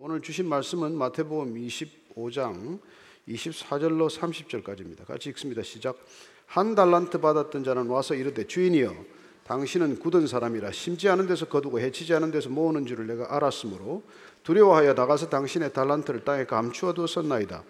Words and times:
오늘 0.00 0.22
주신 0.22 0.48
말씀은 0.48 0.94
마태복음 0.94 1.56
25장 1.56 2.78
24절로 3.28 4.08
30절까지입니다. 4.08 5.04
같이 5.04 5.28
읽습니다. 5.30 5.64
시작. 5.64 5.98
한 6.46 6.76
달란트 6.76 7.18
받았던 7.18 7.64
자는 7.64 7.88
와서 7.88 8.14
이르되 8.14 8.46
주인이여 8.46 8.94
당신은 9.42 9.98
굳은 9.98 10.28
사람이라 10.28 10.70
심지 10.70 11.08
않은 11.08 11.26
데서 11.26 11.46
거두고 11.46 11.80
해치지 11.80 12.14
않은 12.14 12.30
데서 12.30 12.48
모으는 12.48 12.86
줄을 12.86 13.08
내가 13.08 13.34
알았으므로 13.34 14.04
두려워하여 14.44 14.94
나가서 14.94 15.30
당신의 15.30 15.72
달란트를 15.72 16.24
땅에 16.24 16.44
감추어 16.44 16.94
두었나이다. 16.94 17.64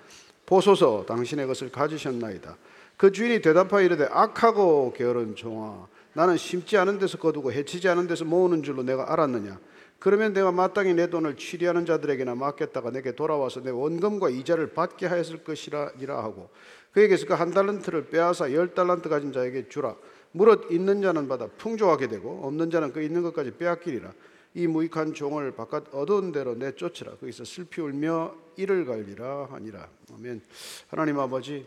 보소서 0.44 1.06
당신의 1.08 1.46
것을 1.46 1.72
가지셨나이다. 1.72 2.58
그 2.98 3.10
주인이 3.10 3.40
대답하여 3.40 3.86
이르되 3.86 4.06
악하고 4.10 4.92
게으른 4.94 5.34
종아 5.34 5.88
나는 6.12 6.36
심지 6.36 6.76
않은 6.76 6.98
데서 6.98 7.16
거두고 7.16 7.52
해치지 7.52 7.88
않은 7.88 8.06
데서 8.06 8.26
모으는 8.26 8.62
줄로 8.62 8.82
내가 8.82 9.10
알았느냐 9.14 9.58
그러면 9.98 10.32
내가 10.32 10.52
마땅히 10.52 10.94
내 10.94 11.10
돈을 11.10 11.36
취리하는 11.36 11.84
자들에게나 11.84 12.36
맡겼다가 12.36 12.90
내게 12.90 13.12
돌아와서 13.16 13.60
내 13.62 13.70
원금과 13.70 14.30
이자를 14.30 14.72
받게 14.72 15.06
하였을 15.06 15.42
것이라 15.42 15.92
하고 16.06 16.50
그에게서 16.92 17.26
그 17.26 17.34
한 17.34 17.50
달란트를 17.50 18.08
빼앗아 18.08 18.52
열 18.52 18.74
달란트 18.74 19.08
가진 19.08 19.32
자에게 19.32 19.68
주라. 19.68 19.96
무릇 20.32 20.70
있는 20.70 21.02
자는 21.02 21.26
받아 21.26 21.46
풍족하게 21.46 22.08
되고 22.08 22.40
없는 22.44 22.70
자는 22.70 22.92
그 22.92 23.02
있는 23.02 23.22
것까지 23.22 23.52
빼앗기리라. 23.52 24.12
이 24.54 24.66
무익한 24.66 25.14
종을 25.14 25.52
바깥 25.52 25.92
얻은 25.92 26.32
대로 26.32 26.54
내쫓으라. 26.54 27.16
거기서 27.16 27.44
슬피 27.44 27.80
울며 27.80 28.34
이를 28.56 28.84
갈리라 28.84 29.48
하니라. 29.50 29.88
아멘. 30.14 30.42
하나님 30.88 31.18
아버지 31.18 31.66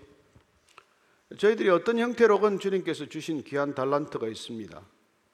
저희들이 1.37 1.69
어떤 1.69 1.97
형태로건 1.99 2.59
주님께서 2.59 3.05
주신 3.07 3.43
귀한 3.43 3.73
달란트가 3.73 4.27
있습니다. 4.27 4.81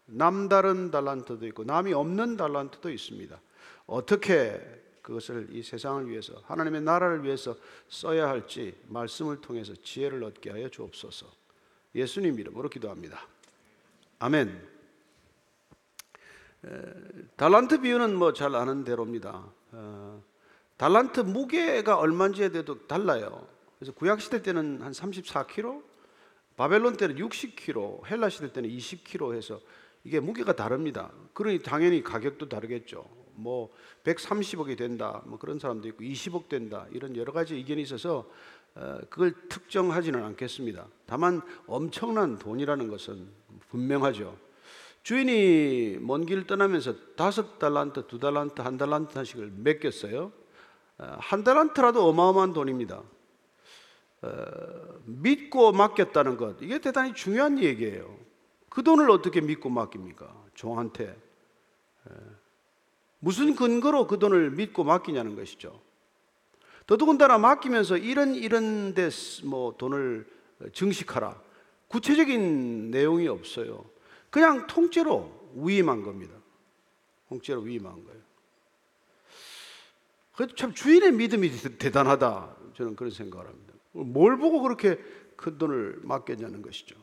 남다른 0.08 0.92
달란트도 0.92 1.46
있고 1.48 1.64
남이 1.64 1.94
없는 1.94 2.38
달란트도 2.38 2.90
있습니다. 2.90 3.40
어떻게 3.86 4.60
그것을 5.02 5.48
이 5.52 5.64
세상을 5.64 6.10
위해서 6.10 6.34
하나님의 6.48 6.82
나라를 6.82 7.24
위해서 7.24 7.56
써야 7.88 8.28
할지 8.28 8.76
말씀을 8.88 9.40
통해서 9.40 9.74
지혜를 9.76 10.24
얻게 10.24 10.50
하여 10.50 10.68
주옵소서. 10.68 11.28
예수님 11.96 12.40
이름으로 12.40 12.70
기도합니다. 12.70 13.26
아멘. 14.20 14.68
에, 16.66 16.70
달란트 17.38 17.82
비유는 17.82 18.16
뭐 18.16 18.34
잘 18.34 18.56
아는 18.56 18.84
대로입니다. 18.84 19.46
어, 19.72 20.24
달란트 20.76 21.22
무게가 21.22 21.98
얼마인지에 21.98 22.50
대해도 22.50 22.88
달라요. 22.88 23.48
그래서 23.80 23.94
구약 23.94 24.22
시대 24.22 24.42
때는 24.42 24.82
한 24.82 24.92
34kg, 24.92 25.84
바벨론 26.58 26.98
때는 26.98 27.16
60kg, 27.16 28.06
헬라 28.08 28.30
시대 28.30 28.52
때는 28.52 28.70
20kg 28.70 29.36
해서 29.36 29.62
이게 30.08 30.22
무게가 30.22 30.54
다릅니다. 30.54 31.12
그러니 31.34 31.62
당연히 31.62 32.02
가격도 32.02 32.48
다르겠죠. 32.48 33.06
뭐 33.36 33.70
130억이 34.06 34.78
된다, 34.78 35.22
뭐 35.26 35.38
그런 35.38 35.60
사람도 35.60 35.86
있고 35.90 36.02
20억 36.02 36.48
된다 36.48 36.88
이런 36.92 37.18
여러 37.18 37.34
가지 37.34 37.56
의견이 37.56 37.82
있어서 37.82 38.26
어, 38.76 39.00
그걸 39.10 39.34
특정하지는 39.50 40.24
않겠습니다. 40.24 40.88
다만 41.06 41.42
엄청난 41.66 42.40
돈이라는 42.40 42.88
것은 42.88 43.28
분명하죠. 43.68 44.38
주인이 45.04 45.98
먼길 46.00 46.48
떠나면서 46.48 46.96
다섯 47.18 47.60
달란트, 47.60 48.08
두 48.08 48.18
달란트, 48.18 48.62
한 48.62 48.78
달란트씩을 48.78 49.52
맡겼어요. 49.58 50.32
어, 51.00 51.18
한 51.20 51.44
달란트라도 51.44 52.08
어마어마한 52.08 52.54
돈입니다. 52.54 53.04
어, 54.22 54.46
믿고 55.04 55.74
맡겼다는 55.74 56.38
것 56.38 56.62
이게 56.62 56.80
대단히 56.80 57.14
중요한 57.14 57.62
얘기예요. 57.62 58.26
그 58.70 58.84
돈을 58.84 59.10
어떻게 59.10 59.42
믿고 59.42 59.70
맡깁니까? 59.70 60.46
종한테 60.54 61.16
무슨 63.20 63.56
근거로 63.56 64.08
그 64.08 64.20
돈을 64.20 64.52
믿고 64.52 64.84
맡기냐는 64.84 65.36
것이죠. 65.36 65.82
더더군다나 66.86 67.38
맡기면서 67.38 67.98
이런 67.98 68.36
이런 68.36 68.94
데 68.94 69.10
뭐 69.44 69.76
돈을 69.78 70.26
증식하라 70.74 71.40
구체적인 71.88 72.92
내용이 72.92 73.28
없어요. 73.28 73.86
그냥 74.30 74.68
통째로 74.68 75.52
위임한 75.56 76.04
겁니다. 76.04 76.34
통째로 77.30 77.62
위임한 77.62 78.04
거예요. 78.06 78.22
그참 80.36 80.74
주인의 80.74 81.14
믿음이 81.14 81.50
대단하다. 81.80 82.56
저는 82.76 82.96
그런 82.96 83.12
생각을 83.12 83.48
합니다. 83.48 83.74
뭘 83.92 84.38
보고 84.38 84.62
그렇게 84.62 84.98
큰 85.36 85.58
돈을 85.58 86.02
맡겼냐는 86.04 86.62
것이죠. 86.62 86.96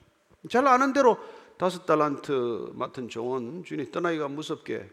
잘 0.48 0.66
아는 0.66 0.92
대로 0.92 1.18
다섯 1.56 1.86
달란트 1.86 2.72
맡은 2.74 3.08
종은 3.08 3.64
주인이 3.64 3.90
떠나기가 3.90 4.28
무섭게 4.28 4.90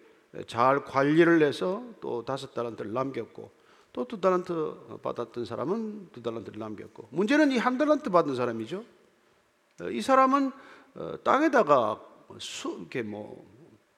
잘 0.48 0.84
관리를 0.86 1.42
해서 1.44 1.84
또 2.02 2.24
다섯 2.24 2.54
달란트를 2.54 2.94
남겼고 2.94 3.52
또 3.94 4.06
두 4.06 4.22
달란트 4.22 5.00
받았던 5.04 5.44
사람은 5.46 6.10
두 6.14 6.22
달란트를 6.24 6.60
남겼고 6.60 7.10
문제는 7.12 7.52
이 7.52 7.58
한 7.58 7.78
달란트 7.78 8.10
받은 8.10 8.36
사람이죠. 8.36 8.86
이 9.92 10.02
사람은 10.02 10.52
어, 10.96 11.16
땅에다가 11.24 12.02
수, 12.40 12.78
이렇게 12.80 13.02
뭐 13.02 13.46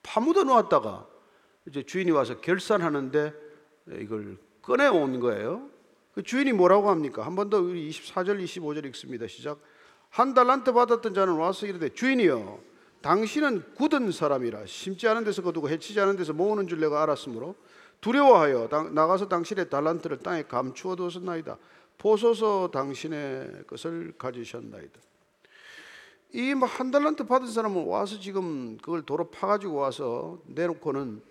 파묻어 0.02 0.44
놓았다가 0.44 1.06
이제 1.66 1.82
주인이 1.82 2.10
와서 2.10 2.40
결산하는데 2.40 3.32
이걸 4.00 4.38
꺼내 4.62 4.86
온 4.88 5.20
거예요. 5.20 5.68
그 6.14 6.22
주인이 6.22 6.52
뭐라고 6.52 6.88
합니까? 6.90 7.24
한 7.26 7.34
번 7.34 7.50
더 7.50 7.58
우리 7.60 7.88
24절 7.90 8.42
25절 8.42 8.86
읽습니다. 8.86 9.26
시작. 9.26 9.58
한 10.14 10.32
달란트 10.32 10.72
받았던 10.72 11.12
자는 11.12 11.34
와서 11.34 11.66
이르되 11.66 11.88
주인이여 11.88 12.60
당신은 13.02 13.74
굳은 13.74 14.12
사람이라 14.12 14.64
심지 14.66 15.08
않은 15.08 15.24
데서 15.24 15.42
거두고 15.42 15.68
해치지 15.68 15.98
않은 15.98 16.14
데서 16.14 16.32
모으는 16.32 16.68
줄 16.68 16.78
내가 16.78 17.02
알았으므로 17.02 17.56
두려워하여 18.00 18.68
나가서 18.92 19.26
당신의 19.26 19.70
달란트를 19.70 20.18
땅에 20.18 20.44
감추어 20.44 20.94
두었나이다. 20.94 21.58
보소서 21.98 22.70
당신의 22.72 23.64
것을 23.66 24.14
가지셨나이다. 24.16 25.00
이 26.32 26.52
뭐 26.52 26.66
한 26.66 26.92
달란트 26.92 27.26
받은 27.26 27.48
사람은 27.48 27.84
와서 27.86 28.20
지금 28.20 28.76
그걸 28.78 29.02
도로 29.02 29.30
파가지고 29.32 29.74
와서 29.74 30.38
내놓고는 30.46 31.22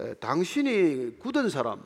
에, 0.00 0.14
당신이 0.14 1.20
굳은 1.20 1.48
사람, 1.48 1.80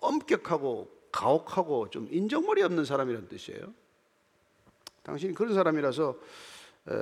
엄격하고 0.00 0.88
가혹하고 1.12 1.90
좀 1.90 2.08
인정머리 2.10 2.62
없는 2.62 2.86
사람이라는 2.86 3.28
뜻이에요. 3.28 3.74
당신이 5.10 5.34
그런 5.34 5.54
사람이라서 5.54 6.14
에, 6.88 6.92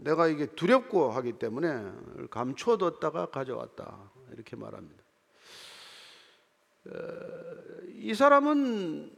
내가 0.00 0.26
이게 0.26 0.46
두렵고 0.46 1.10
하기 1.12 1.34
때문에 1.34 1.84
감추어뒀다가 2.30 3.26
가져왔다 3.26 4.10
이렇게 4.32 4.56
말합니다. 4.56 5.02
에, 6.88 6.90
이 7.94 8.14
사람은 8.14 9.12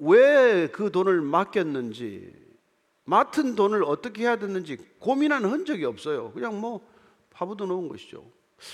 왜 0.00 0.68
그 0.72 0.90
돈을 0.90 1.20
맡겼는지 1.20 2.32
맡은 3.04 3.54
돈을 3.54 3.84
어떻게 3.84 4.22
해야 4.22 4.36
되는지 4.36 4.78
고민한 4.98 5.44
흔적이 5.44 5.84
없어요. 5.84 6.32
그냥 6.32 6.58
뭐 6.58 6.80
파묻어 7.30 7.66
놓은 7.66 7.88
것이죠. 7.88 8.24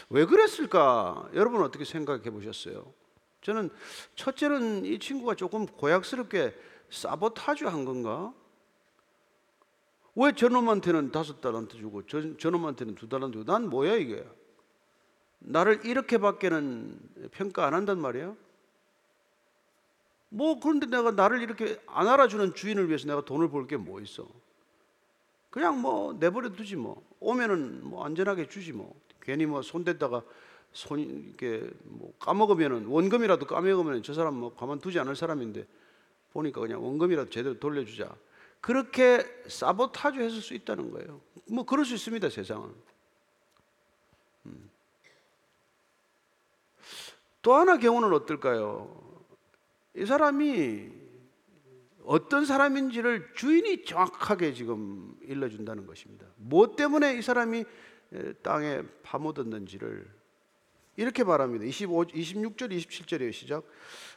왜 0.09 0.25
그랬을까? 0.25 1.29
여러분 1.35 1.63
어떻게 1.63 1.85
생각해 1.85 2.31
보셨어요? 2.31 2.93
저는 3.43 3.71
첫째는 4.15 4.85
이 4.85 4.99
친구가 5.01 5.35
조금 5.35 5.67
고약스럽게 5.67 6.55
사보타주 6.91 7.69
한 7.69 7.84
건가? 7.84 8.33
왜 10.17 10.33
저놈한테는 10.33 11.12
다섯 11.12 11.41
달란트 11.41 11.77
주고 11.77 12.05
저, 12.06 12.37
저놈한테는 12.37 12.95
두 12.97 13.09
달란트 13.09 13.39
주고 13.39 13.53
난 13.53 13.69
뭐야 13.71 13.95
이게? 13.95 14.27
나를 15.39 15.87
이렇게밖에는 15.87 17.31
평가 17.33 17.67
안 17.67 17.75
한단 17.75 18.01
말이야? 18.01 18.34
뭐 20.28 20.61
그런데 20.61 20.87
내가 20.87 21.11
나를 21.12 21.43
이렇게 21.43 21.81
안 21.87 22.06
알아주는 22.09 22.55
주인을 22.55 22.89
위해서 22.89 23.07
내가 23.07 23.25
돈을 23.25 23.51
벌 23.51 23.67
게 23.67 23.77
뭐 23.77 24.01
있어? 24.01 24.27
그냥 25.51 25.81
뭐 25.81 26.12
내버려 26.12 26.51
두지 26.51 26.77
뭐 26.77 27.03
오면은 27.19 27.84
뭐 27.84 28.05
안전하게 28.05 28.49
주지 28.49 28.72
뭐 28.72 28.95
괜히 29.21 29.47
뭐 29.47 29.62
손댔다가 29.62 30.22
손 30.72 31.01
이렇게 31.01 31.69
뭐 31.83 32.12
까먹으면은 32.21 32.87
원금이라도 32.87 33.47
까먹으면 33.47 34.03
저 34.04 34.15
사람 34.15 34.34
뭐 34.34 34.54
가만두지 34.54 35.01
않을 35.01 35.16
사람인데 35.16 35.66
보니까 36.32 36.60
그냥 36.60 36.84
원금이라도 36.84 37.30
제대로 37.30 37.59
돌려주자. 37.59 38.15
그렇게 38.60 39.24
사보타주 39.48 40.21
했을 40.21 40.41
수 40.41 40.54
있다는 40.54 40.91
거예요. 40.91 41.21
뭐 41.48 41.65
그럴 41.65 41.84
수 41.84 41.94
있습니다, 41.94 42.28
세상은. 42.28 42.72
음. 44.47 44.71
또 47.42 47.54
하나 47.54 47.78
경우는 47.78 48.12
어떨까요? 48.12 49.24
이 49.97 50.04
사람이 50.04 50.91
어떤 52.04 52.44
사람인지를 52.44 53.34
주인이 53.34 53.84
정확하게 53.84 54.53
지금 54.53 55.16
일러준다는 55.22 55.86
것입니다. 55.86 56.27
무엇 56.36 56.77
때문에 56.77 57.15
이 57.15 57.22
사람이 57.22 57.65
땅에 58.42 58.82
파묻었는지를 59.03 60.21
이렇게 60.97 61.24
말합니다. 61.24 61.65
25, 61.65 62.06
26절, 62.06 62.72
27절이에요. 62.72 63.32
시작. 63.32 63.65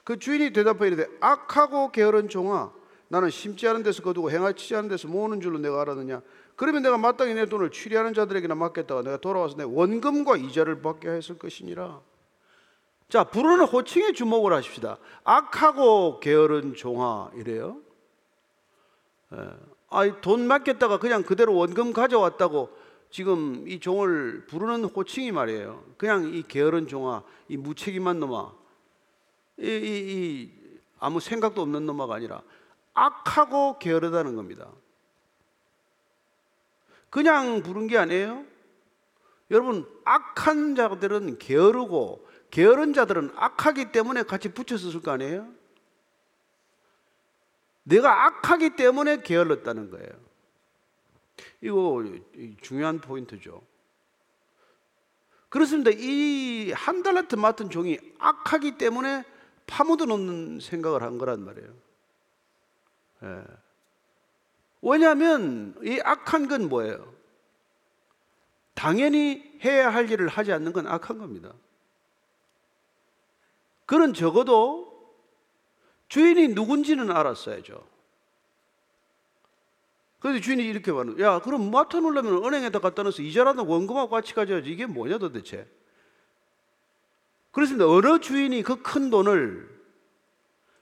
그 0.03 0.19
주인이 0.19 0.51
대답하여 0.51 0.87
이르되 0.87 1.07
악하고 1.19 1.91
게으른 1.91 2.29
종아 2.29 2.71
나는 3.07 3.29
심지 3.29 3.67
않은 3.67 3.83
데서 3.83 4.01
거두고 4.01 4.31
행하지 4.31 4.75
않은 4.75 4.89
데서 4.89 5.07
모으는 5.07 5.41
줄로 5.41 5.59
내가 5.59 5.81
알았느냐 5.81 6.21
그러면 6.55 6.83
내가 6.83 6.97
마땅히 6.97 7.33
내 7.33 7.45
돈을 7.45 7.71
취리하는 7.71 8.13
자들에게나 8.13 8.55
맡겠다가 8.55 9.01
내가 9.01 9.17
돌아와서 9.17 9.55
내 9.57 9.63
원금과 9.63 10.37
이자를 10.37 10.81
받게 10.81 11.09
했을 11.09 11.37
것이니라 11.37 12.01
자, 13.13 13.23
부르는 13.25 13.65
호칭에 13.65 14.13
주목을 14.13 14.53
하십시다. 14.53 14.97
악하고 15.23 16.19
게으른 16.19 16.73
종아 16.73 17.29
이래요. 17.35 17.77
예. 19.33 19.37
아이 19.91 20.19
돈 20.21 20.47
맡겼다가 20.47 20.97
그냥 20.97 21.21
그대로 21.21 21.53
원금 21.53 21.93
가져왔다고 21.93 22.69
지금 23.11 23.67
이 23.67 23.79
종을 23.79 24.47
부르는 24.47 24.85
호칭이 24.85 25.31
말이에요. 25.31 25.83
그냥 25.97 26.33
이 26.33 26.41
게으른 26.41 26.87
종아, 26.87 27.21
이 27.47 27.57
무책임한 27.57 28.19
놈아, 28.19 28.51
이, 29.57 29.65
이, 29.65 29.69
이 29.69 30.79
아무 30.99 31.19
생각도 31.19 31.61
없는 31.61 31.85
놈아가 31.85 32.15
아니라 32.15 32.41
악하고 32.93 33.79
게으르다는 33.79 34.35
겁니다. 34.35 34.71
그냥 37.09 37.61
부른 37.61 37.87
게 37.87 37.97
아니에요. 37.97 38.45
여러분 39.51 39.87
악한 40.05 40.75
자들은 40.75 41.37
게으르고 41.37 42.27
게으른 42.49 42.93
자들은 42.93 43.31
악하기 43.35 43.91
때문에 43.91 44.23
같이 44.23 44.49
쓸거 44.77 45.11
아니에요? 45.11 45.51
내가 47.83 48.25
악하기 48.25 48.75
때문에 48.75 49.21
게을렀다는 49.21 49.91
거예요. 49.91 50.09
이거 51.61 52.03
중요한 52.61 52.99
포인트죠. 53.01 53.61
그렇습니다. 55.49 55.91
이 55.93 56.53
한 56.71 57.03
달란트 57.03 57.35
맡은 57.35 57.69
종이 57.69 57.97
악하기 58.19 58.77
때문에 58.77 59.23
파묻어 59.67 60.05
놓는 60.05 60.59
생각을 60.59 61.03
한 61.03 61.17
거란 61.17 61.43
말이에요. 61.43 61.69
예. 63.23 63.43
왜냐하면 64.81 65.75
이 65.83 65.99
악한 66.03 66.47
건 66.47 66.67
뭐예요? 66.69 67.13
당연히 68.73 69.57
해야 69.63 69.89
할 69.89 70.09
일을 70.09 70.27
하지 70.27 70.51
않는 70.51 70.73
건 70.73 70.87
악한 70.87 71.17
겁니다. 71.17 71.53
그는 73.85 74.13
적어도 74.13 74.93
주인이 76.09 76.49
누군지는 76.49 77.11
알았어야죠. 77.11 77.87
그래서 80.19 80.39
주인이 80.39 80.63
이렇게 80.63 80.91
말하는 80.91 81.19
야 81.19 81.39
그럼 81.39 81.69
맡아놓으려면 81.69 82.45
은행에다 82.45 82.79
갖다 82.79 83.03
넣어서 83.03 83.21
이자라도 83.21 83.65
원금하고 83.65 84.09
같이 84.09 84.33
가져야지 84.33 84.69
이게 84.69 84.85
뭐냐 84.85 85.17
도대체 85.17 85.67
그렇습니다. 87.53 87.87
어느 87.87 88.19
주인이 88.19 88.61
그 88.63 88.81
큰 88.83 89.09
돈을 89.09 89.71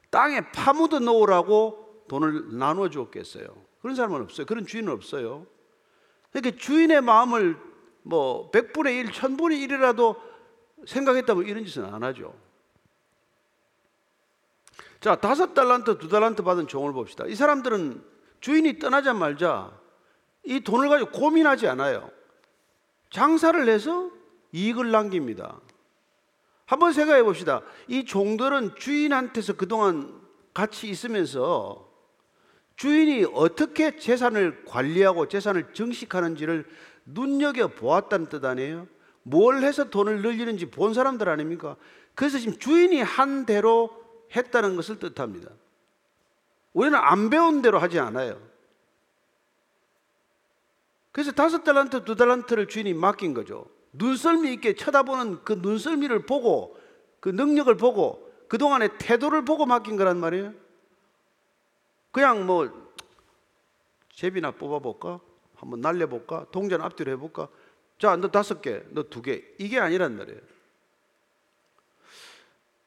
땅에 0.09 0.51
파묻어 0.51 1.00
놓으라고 1.00 2.06
돈을 2.07 2.57
나눠 2.57 2.89
주었겠어요? 2.89 3.45
그런 3.81 3.95
사람은 3.95 4.21
없어요. 4.21 4.45
그런 4.45 4.65
주인은 4.65 4.91
없어요. 4.91 5.47
그러니까 6.31 6.57
주인의 6.57 7.01
마음을 7.01 7.57
뭐 8.03 8.50
100분의 8.51 9.00
1, 9.00 9.12
1000분의 9.12 9.68
1이라도 9.68 10.19
생각했다면 10.85 11.45
이런 11.45 11.65
짓은 11.65 11.85
안 11.85 12.03
하죠. 12.03 12.33
자 15.00 15.15
다섯 15.15 15.53
달란트 15.53 15.97
두 15.97 16.07
달란트 16.09 16.44
받은 16.44 16.67
종을 16.67 16.94
봅시다. 16.94 17.25
이 17.25 17.35
사람들은 17.35 18.03
주인이 18.39 18.79
떠나자 18.79 19.13
말자 19.13 19.71
이 20.44 20.59
돈을 20.62 20.89
가지고 20.89 21.12
고민하지 21.12 21.67
않아요. 21.67 22.09
장사를 23.09 23.67
해서 23.67 24.09
이익을 24.51 24.91
남깁니다. 24.91 25.59
한번 26.71 26.94
생각해 26.94 27.21
봅시다. 27.23 27.62
이 27.89 28.06
종들은 28.06 28.75
주인한테서 28.77 29.57
그동안 29.57 30.21
같이 30.53 30.88
있으면서 30.88 31.91
주인이 32.77 33.25
어떻게 33.33 33.97
재산을 33.97 34.63
관리하고 34.63 35.27
재산을 35.27 35.73
증식하는지를 35.73 36.65
눈여겨 37.03 37.68
보았다는 37.75 38.29
뜻 38.29 38.45
아니에요? 38.45 38.88
뭘 39.23 39.63
해서 39.63 39.89
돈을 39.89 40.21
늘리는지 40.21 40.68
본 40.68 40.94
사람들 40.94 41.27
아닙니까? 41.27 41.75
그래서 42.15 42.39
지금 42.39 42.57
주인이 42.57 43.01
한 43.01 43.45
대로 43.45 43.91
했다는 44.33 44.77
것을 44.77 44.97
뜻합니다. 44.97 45.51
우리는 46.71 46.97
안 46.97 47.29
배운 47.29 47.62
대로 47.62 47.79
하지 47.79 48.00
않아요. 48.00 48.41
그래서 51.12 51.33
다섯 51.33 51.65
달란트, 51.65 52.06
두 52.06 52.15
달란트를 52.15 52.69
주인이 52.69 52.94
맡긴 52.94 53.33
거죠. 53.33 53.65
눈썰미 53.93 54.53
있게 54.53 54.75
쳐다보는 54.75 55.43
그 55.43 55.53
눈썰미를 55.53 56.25
보고 56.25 56.79
그 57.19 57.29
능력을 57.29 57.75
보고 57.77 58.31
그동안의 58.47 58.97
태도를 58.97 59.45
보고 59.45 59.65
맡긴 59.65 59.95
거란 59.97 60.17
말이에요. 60.17 60.53
그냥 62.11 62.45
뭐 62.45 62.91
제비나 64.13 64.51
뽑아볼까? 64.51 65.19
한번 65.55 65.81
날려볼까? 65.81 66.47
동전 66.51 66.81
앞뒤로 66.81 67.11
해볼까? 67.13 67.47
자, 67.99 68.15
너 68.15 68.29
다섯 68.29 68.61
개, 68.61 68.83
너 68.89 69.03
두 69.03 69.21
개. 69.21 69.43
이게 69.59 69.79
아니란 69.79 70.17
말이에요. 70.17 70.39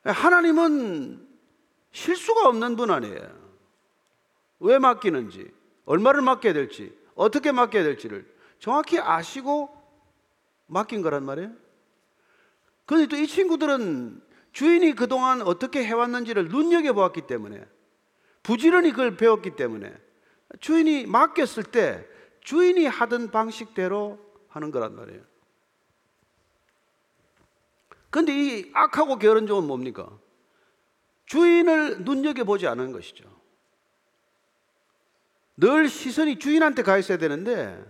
하나님은 0.05 1.27
실수가 1.93 2.49
없는 2.49 2.77
분 2.77 2.91
아니에요. 2.91 3.45
왜 4.61 4.79
맡기는지, 4.79 5.51
얼마를 5.87 6.21
맡겨야 6.21 6.53
될지, 6.53 6.97
어떻게 7.15 7.53
맡겨야 7.53 7.85
될지를 7.85 8.31
정확히 8.59 8.99
아시고 8.99 9.74
맡긴 10.67 11.03
거란 11.03 11.25
말이에요. 11.25 11.53
그런데 12.87 13.09
또 13.09 13.17
이 13.17 13.27
친구들은 13.27 14.23
주인이 14.53 14.95
그동안 14.95 15.43
어떻게 15.43 15.85
해왔는지를 15.85 16.49
눈여겨보았기 16.49 17.23
때문에 17.27 17.67
부지런히 18.43 18.91
그걸 18.91 19.17
배웠기 19.17 19.57
때문에 19.57 19.93
주인이 20.61 21.07
맡겼을 21.07 21.65
때 21.65 22.07
주인이 22.43 22.87
하던 22.87 23.31
방식대로 23.31 24.19
하는 24.49 24.71
거란 24.71 24.95
말이에요. 24.95 25.23
근데 28.11 28.33
이 28.33 28.71
악하고 28.75 29.19
게으른 29.19 29.49
종은 29.49 29.67
뭡니까? 29.67 30.09
주인을 31.27 32.05
눈여겨보지 32.05 32.69
않은 32.69 32.93
것이죠. 32.93 33.25
늘 35.57 35.89
시선이 35.89 36.39
주인한테 36.39 36.83
가 36.83 36.97
있어야 36.99 37.19
되는데 37.19 37.83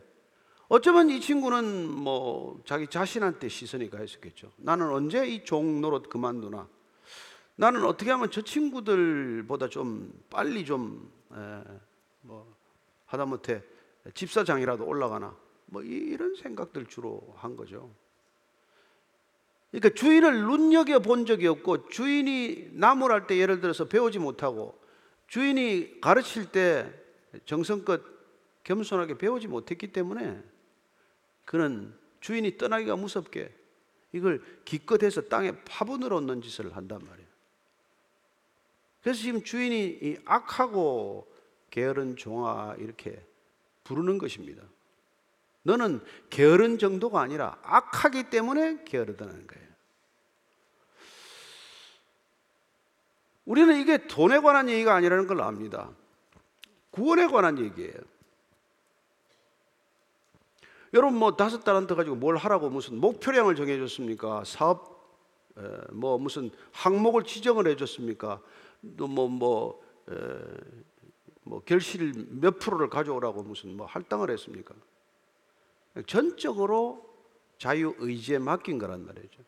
어쩌면 0.68 1.10
이 1.10 1.20
친구는 1.20 1.90
뭐 1.90 2.60
자기 2.64 2.86
자신한테 2.86 3.48
시선이 3.48 3.90
가 3.90 4.02
있었겠죠. 4.02 4.50
나는 4.56 4.90
언제 4.90 5.26
이종 5.26 5.80
노릇 5.80 6.08
그만두나? 6.08 6.68
나는 7.56 7.84
어떻게 7.84 8.10
하면 8.10 8.30
저 8.30 8.40
친구들보다 8.42 9.68
좀 9.68 10.12
빨리 10.30 10.64
좀뭐 10.64 11.04
하다못해 13.06 13.62
집사장이라도 14.14 14.84
올라가나? 14.84 15.36
뭐 15.66 15.82
이런 15.82 16.34
생각들 16.34 16.86
주로 16.86 17.34
한 17.36 17.56
거죠. 17.56 17.94
그러니까 19.70 19.90
주인을 19.90 20.42
눈여겨 20.42 21.00
본 21.00 21.26
적이 21.26 21.48
없고 21.48 21.88
주인이 21.88 22.70
나무랄 22.72 23.26
때 23.26 23.36
예를 23.36 23.60
들어서 23.60 23.86
배우지 23.86 24.18
못하고 24.18 24.78
주인이 25.26 26.00
가르칠 26.00 26.46
때 26.46 26.92
정성껏 27.44 28.02
겸손하게 28.62 29.18
배우지 29.18 29.48
못했기 29.48 29.92
때문에 29.92 30.42
그는 31.44 31.94
주인이 32.20 32.56
떠나기가 32.56 32.96
무섭게 32.96 33.52
이걸 34.12 34.42
기껏해서 34.64 35.22
땅에 35.22 35.52
파분으로 35.64 36.20
넣는 36.20 36.42
짓을 36.42 36.74
한단 36.76 37.04
말이에요. 37.04 37.28
그래서 39.02 39.20
지금 39.20 39.42
주인이 39.42 39.98
이 40.00 40.16
악하고 40.24 41.30
게으른 41.70 42.16
종아 42.16 42.76
이렇게 42.78 43.22
부르는 43.82 44.18
것입니다. 44.18 44.62
너는 45.64 46.00
게으른 46.30 46.78
정도가 46.78 47.20
아니라 47.20 47.58
악하기 47.62 48.30
때문에 48.30 48.84
게으르다는 48.84 49.46
거예요. 49.46 49.64
우리는 53.44 53.78
이게 53.80 54.06
돈에 54.06 54.38
관한 54.38 54.70
얘기가 54.70 54.94
아니라는 54.94 55.26
걸 55.26 55.42
압니다. 55.42 55.90
구원에 56.90 57.26
관한 57.26 57.58
얘기예요. 57.58 57.92
여러분 60.94 61.18
뭐 61.18 61.34
다섯 61.34 61.64
달란트 61.64 61.96
가지고 61.96 62.14
뭘 62.14 62.36
하라고 62.36 62.70
무슨 62.70 63.00
목표량을 63.00 63.56
정해줬습니까? 63.56 64.44
사업 64.44 64.94
뭐 65.92 66.18
무슨 66.18 66.50
항목을 66.72 67.24
지정을 67.24 67.66
해줬습니까? 67.68 68.40
또뭐뭐뭐 68.96 71.62
결실 71.66 72.12
몇 72.30 72.60
프로를 72.60 72.88
가져오라고 72.88 73.42
무슨 73.42 73.76
뭐 73.76 73.86
할당을 73.86 74.30
했습니까? 74.30 74.72
전적으로 76.06 77.12
자유 77.58 77.94
의지에 77.98 78.38
맡긴 78.38 78.78
거란 78.78 79.04
말이죠. 79.04 79.42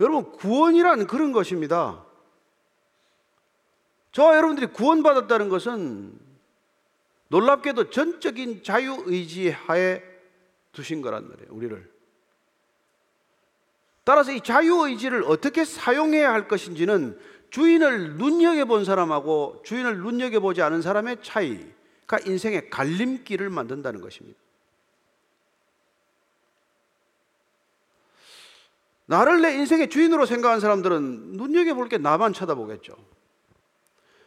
여러분 0.00 0.32
구원이란 0.32 1.06
그런 1.06 1.30
것입니다. 1.30 2.04
저와 4.10 4.36
여러분들이 4.36 4.66
구원받았다는 4.66 5.48
것은 5.48 6.18
놀랍게도 7.32 7.88
전적인 7.88 8.62
자유 8.62 9.02
의지 9.06 9.48
하에 9.48 10.02
두신 10.72 11.00
거란 11.00 11.30
말이에요, 11.30 11.48
우리를. 11.50 11.90
따라서 14.04 14.32
이 14.32 14.42
자유 14.42 14.86
의지를 14.86 15.24
어떻게 15.24 15.64
사용해야 15.64 16.30
할 16.30 16.46
것인지는 16.46 17.18
주인을 17.48 18.16
눈여겨 18.18 18.66
본 18.66 18.84
사람하고 18.84 19.62
주인을 19.64 20.02
눈여겨 20.02 20.40
보지 20.40 20.60
않은 20.60 20.82
사람의 20.82 21.22
차이가 21.22 22.18
인생의 22.26 22.68
갈림길을 22.68 23.48
만든다는 23.48 24.02
것입니다. 24.02 24.38
나를 29.06 29.40
내 29.40 29.54
인생의 29.54 29.88
주인으로 29.88 30.26
생각하는 30.26 30.60
사람들은 30.60 31.32
눈여겨볼 31.38 31.88
게 31.88 31.96
나만 31.96 32.34
쳐다보겠죠. 32.34 32.94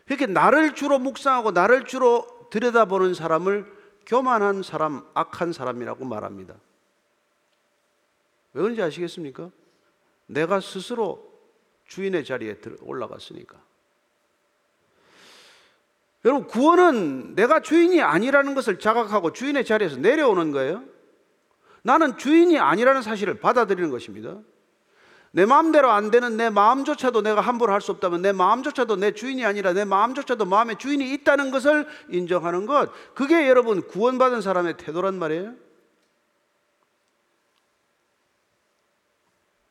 이렇게 0.08 0.26
나를 0.26 0.74
주로 0.74 0.98
묵상하고 0.98 1.52
나를 1.52 1.86
주로 1.86 2.35
들여다보는 2.50 3.14
사람을 3.14 3.72
교만한 4.06 4.64
사람, 4.64 5.06
악한 5.14 5.54
사람이라고 5.54 6.06
말합니다. 6.06 6.56
왜 8.54 8.62
그런지 8.62 8.82
아시겠습니까? 8.82 9.52
내가 10.28 10.60
스스로 10.60 11.32
주인의 11.86 12.26
자리에 12.26 12.60
올라갔으니까. 12.82 13.62
여러분, 16.24 16.48
구원은 16.48 17.36
내가 17.36 17.62
주인이 17.62 18.02
아니라는 18.02 18.56
것을 18.56 18.80
자각하고 18.80 19.34
주인의 19.34 19.64
자리에서 19.64 19.98
내려오는 19.98 20.52
거예요. 20.52 20.84
나는 21.84 22.18
주인이 22.18 22.58
아니라는 22.58 23.04
사실을 23.04 23.40
받아들이는 23.40 23.92
것입니다. 23.92 24.40
내 25.36 25.46
마음대로 25.46 25.92
안 25.92 26.12
되는 26.12 26.38
내 26.38 26.50
마음조차도 26.50 27.22
내가 27.22 27.42
함부로 27.42 27.74
할 27.74 27.82
수 27.82 27.92
없다면 27.92 28.22
내 28.22 28.32
마음조차도 28.32 28.96
내 28.96 29.12
주인이 29.12 29.44
아니라 29.44 29.74
내 29.74 29.84
마음조차도 29.84 30.46
마음의 30.46 30.78
주인이 30.78 31.12
있다는 31.12 31.52
것을 31.52 31.86
인정하는 32.08 32.66
것. 32.66 32.90
그게 33.14 33.50
여러분 33.50 33.86
구원받은 33.86 34.40
사람의 34.42 34.78
태도란 34.78 35.20
말이에요. 35.20 35.54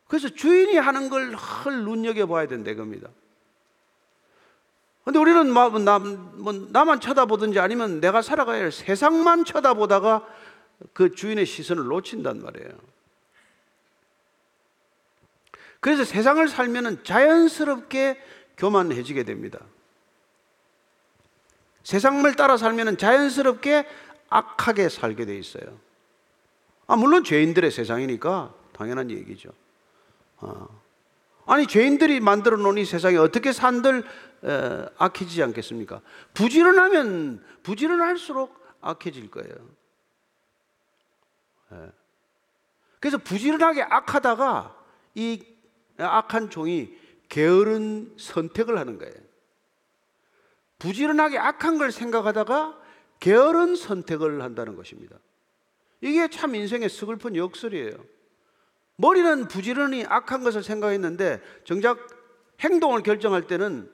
그래서 0.06 0.28
주인이 0.28 0.76
하는 0.76 1.08
걸 1.08 1.34
헐 1.34 1.84
눈여겨봐야 1.84 2.46
된다 2.46 2.74
겁니다. 2.74 3.08
근데 5.02 5.18
우리는 5.18 5.50
뭐, 5.50 5.70
뭐 5.70 6.52
나만 6.72 7.00
쳐다보든지 7.00 7.58
아니면 7.58 8.00
내가 8.00 8.20
살아가야 8.20 8.64
할 8.64 8.70
세상만 8.70 9.46
쳐다보다가 9.46 10.26
그 10.92 11.14
주인의 11.14 11.46
시선을 11.46 11.84
놓친단 11.84 12.42
말이에요. 12.42 12.93
그래서 15.84 16.02
세상을 16.02 16.48
살면 16.48 17.04
자연스럽게 17.04 18.18
교만해지게 18.56 19.24
됩니다. 19.24 19.60
세상을 21.82 22.34
따라 22.36 22.56
살면 22.56 22.96
자연스럽게 22.96 23.86
악하게 24.30 24.88
살게 24.88 25.26
돼 25.26 25.36
있어요. 25.36 25.78
아, 26.86 26.96
물론 26.96 27.22
죄인들의 27.22 27.70
세상이니까 27.70 28.54
당연한 28.72 29.10
얘기죠. 29.10 29.50
아. 30.38 30.68
아니, 31.44 31.66
죄인들이 31.66 32.18
만들어 32.20 32.56
놓은 32.56 32.78
이 32.78 32.86
세상에 32.86 33.18
어떻게 33.18 33.52
산들 33.52 34.04
에, 34.42 34.86
악해지지 34.96 35.42
않겠습니까? 35.42 36.00
부지런하면 36.32 37.44
부지런할수록 37.62 38.58
악해질 38.80 39.30
거예요. 39.30 39.54
예. 41.72 41.92
그래서 43.00 43.18
부지런하게 43.18 43.82
악하다가 43.82 44.74
이 45.14 45.53
악한 45.98 46.50
종이 46.50 46.96
게으른 47.28 48.14
선택을 48.18 48.78
하는 48.78 48.98
거예요. 48.98 49.14
부지런하게 50.78 51.38
악한 51.38 51.78
걸 51.78 51.92
생각하다가 51.92 52.80
게으른 53.20 53.76
선택을 53.76 54.42
한다는 54.42 54.76
것입니다. 54.76 55.18
이게 56.00 56.28
참 56.28 56.54
인생의 56.54 56.88
서글픈 56.88 57.36
역설이에요. 57.36 57.92
머리는 58.96 59.48
부지런히 59.48 60.04
악한 60.06 60.44
것을 60.44 60.62
생각했는데 60.62 61.40
정작 61.64 61.98
행동을 62.60 63.02
결정할 63.02 63.46
때는 63.46 63.90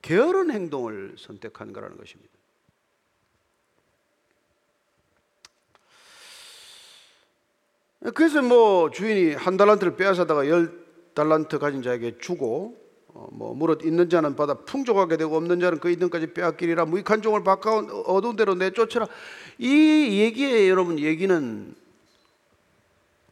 게으른 0.00 0.50
행동을 0.50 1.16
선택한 1.18 1.72
거라는 1.72 1.96
것입니다. 1.96 2.32
그래서 8.14 8.42
뭐 8.42 8.90
주인이 8.90 9.34
한 9.34 9.56
달란트를 9.56 9.96
빼앗아다가 9.96 10.48
열 10.48 10.81
달란트 11.14 11.58
가진 11.58 11.82
자에게 11.82 12.18
주고 12.18 12.82
어, 13.08 13.28
뭐 13.30 13.54
무릇 13.54 13.84
있는 13.84 14.08
자는 14.08 14.36
받아 14.36 14.54
풍족하게 14.54 15.16
되고 15.16 15.36
없는 15.36 15.60
자는 15.60 15.78
그 15.78 15.90
있는 15.90 16.08
까지 16.08 16.32
빼앗기리라. 16.32 16.86
무익한 16.86 17.22
종을 17.22 17.44
바꿔 17.44 17.78
어두운 18.06 18.36
데로 18.36 18.54
내쫓으라. 18.54 19.06
이 19.58 20.20
얘기에 20.20 20.68
여러분 20.68 20.98
얘기는 20.98 21.74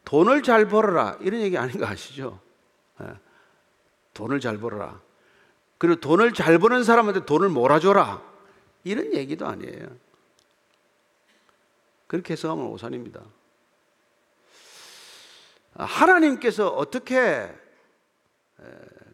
돈을 0.05 0.43
잘 0.43 0.67
벌어라. 0.67 1.17
이런 1.21 1.41
얘기 1.41 1.57
아닌 1.57 1.77
거 1.79 1.85
아시죠? 1.85 2.39
예. 3.01 3.07
돈을 4.13 4.39
잘 4.39 4.57
벌어라. 4.57 5.01
그리고 5.77 5.99
돈을 5.99 6.33
잘 6.33 6.59
버는 6.59 6.83
사람한테 6.83 7.25
돈을 7.25 7.49
몰아줘라. 7.49 8.21
이런 8.83 9.13
얘기도 9.13 9.47
아니에요. 9.47 9.87
그렇게 12.07 12.33
해석하면 12.33 12.65
오산입니다. 12.67 13.21
하나님께서 15.73 16.67
어떻게 16.67 17.49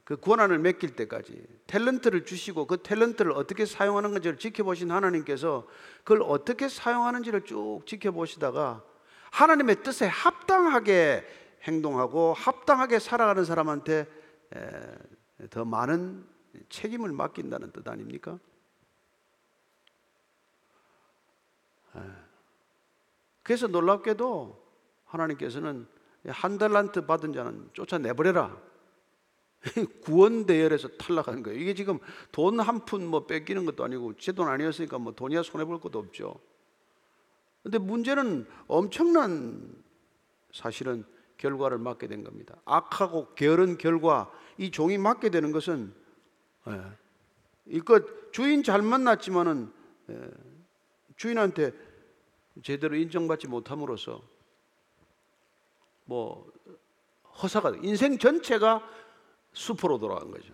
그 0.03 0.17
권한을 0.17 0.59
맡길 0.59 0.95
때까지 0.95 1.45
탤런트를 1.67 2.25
주시고 2.25 2.65
그 2.67 2.77
탤런트를 2.77 3.33
어떻게 3.35 3.65
사용하는 3.65 4.11
건지를 4.11 4.37
지켜보신 4.37 4.91
하나님께서 4.91 5.67
그걸 6.03 6.21
어떻게 6.23 6.69
사용하는지를 6.69 7.45
쭉 7.45 7.81
지켜보시다가 7.85 8.83
하나님의 9.31 9.83
뜻에 9.83 10.07
합당하게 10.07 11.25
행동하고 11.63 12.33
합당하게 12.33 12.99
살아가는 12.99 13.43
사람한테 13.43 14.07
더 15.49 15.65
많은 15.65 16.25
책임을 16.69 17.11
맡긴다는 17.11 17.71
뜻 17.71 17.87
아닙니까? 17.87 18.39
그래서 23.43 23.67
놀랍게도 23.67 24.65
하나님께서는 25.05 25.87
한 26.27 26.57
달란트 26.57 27.05
받은 27.05 27.33
자는 27.33 27.69
쫓아내버려라. 27.73 28.57
구원 30.03 30.45
대열에서 30.45 30.87
탈락한 30.89 31.43
거예요. 31.43 31.59
이게 31.59 31.73
지금 31.73 31.99
돈 32.31 32.59
한 32.59 32.85
푼 32.85 33.07
뭐 33.07 33.25
뺏기는 33.27 33.65
것도 33.65 33.83
아니고 33.83 34.13
제 34.17 34.31
돈 34.31 34.47
아니었으니까 34.47 34.97
뭐 34.99 35.13
돈이야 35.13 35.43
손해 35.43 35.65
볼 35.65 35.79
것도 35.79 35.99
없죠. 35.99 36.39
근데 37.63 37.77
문제는 37.77 38.47
엄청난 38.67 39.75
사실은 40.53 41.03
결과를 41.37 41.77
맞게 41.77 42.07
된 42.07 42.23
겁니다. 42.23 42.55
악하고 42.65 43.33
게으른 43.35 43.77
결과 43.77 44.31
이 44.57 44.71
종이 44.71 44.97
맞게 44.97 45.29
되는 45.29 45.51
것은 45.51 45.93
예, 46.67 46.81
이것 47.67 48.31
주인 48.31 48.63
잘 48.63 48.81
만났지만은 48.81 49.71
예, 50.09 50.29
주인한테 51.17 51.73
제대로 52.63 52.95
인정받지 52.95 53.47
못함으로써 53.47 54.21
뭐 56.05 56.51
허사가 57.41 57.71
인생 57.83 58.17
전체가 58.17 58.81
수포로 59.57 59.97
돌아간 59.97 60.29
거죠. 60.31 60.53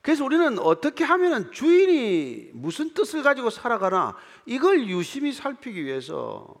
그래서 0.00 0.24
우리는 0.24 0.58
어떻게 0.58 1.04
하면 1.04 1.52
주인이 1.52 2.52
무슨 2.54 2.94
뜻을 2.94 3.22
가지고 3.22 3.50
살아가나 3.50 4.16
이걸 4.46 4.88
유심히 4.88 5.32
살피기 5.32 5.84
위해서 5.84 6.56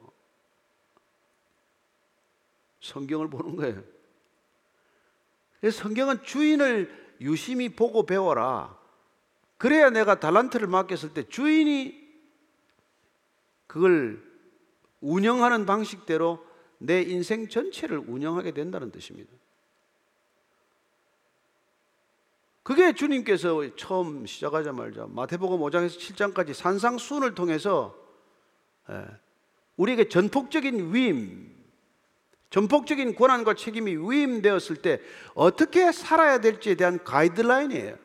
성경을 2.80 3.30
보는 3.30 3.56
거예요. 3.56 3.82
성경은 5.72 6.22
주인을 6.22 7.16
유심히 7.20 7.70
보고 7.70 8.04
배워라. 8.04 8.78
그래야 9.56 9.90
내가 9.90 10.20
달란트를 10.20 10.68
맡겼을 10.68 11.14
때 11.14 11.26
주인이 11.26 12.06
그걸 13.66 14.22
운영하는 15.00 15.64
방식대로 15.64 16.46
내 16.78 17.02
인생 17.02 17.48
전체를 17.48 17.98
운영하게 17.98 18.52
된다는 18.52 18.92
뜻입니다. 18.92 19.32
그게 22.68 22.92
주님께서 22.92 23.62
처음 23.76 24.26
시작하자마자 24.26 25.06
마태복음 25.08 25.58
5장에서 25.58 25.96
7장까지 25.96 26.52
산상순을 26.52 27.34
통해서 27.34 27.96
예, 28.90 29.06
우리에게 29.78 30.10
전폭적인 30.10 30.92
위임, 30.92 31.50
전폭적인 32.50 33.14
권한과 33.14 33.54
책임이 33.54 33.96
위임되었을 33.96 34.76
때 34.82 35.00
어떻게 35.32 35.90
살아야 35.92 36.42
될지에 36.42 36.74
대한 36.74 37.02
가이드라인이에요. 37.02 37.96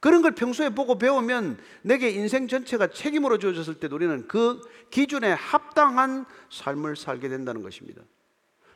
그런 0.00 0.20
걸 0.20 0.32
평소에 0.32 0.68
보고 0.68 0.98
배우면 0.98 1.58
내게 1.80 2.10
인생 2.10 2.48
전체가 2.48 2.88
책임으로 2.88 3.38
주어졌을 3.38 3.80
때 3.80 3.88
우리는 3.90 4.28
그 4.28 4.60
기준에 4.90 5.32
합당한 5.32 6.26
삶을 6.50 6.96
살게 6.96 7.30
된다는 7.30 7.62
것입니다. 7.62 8.02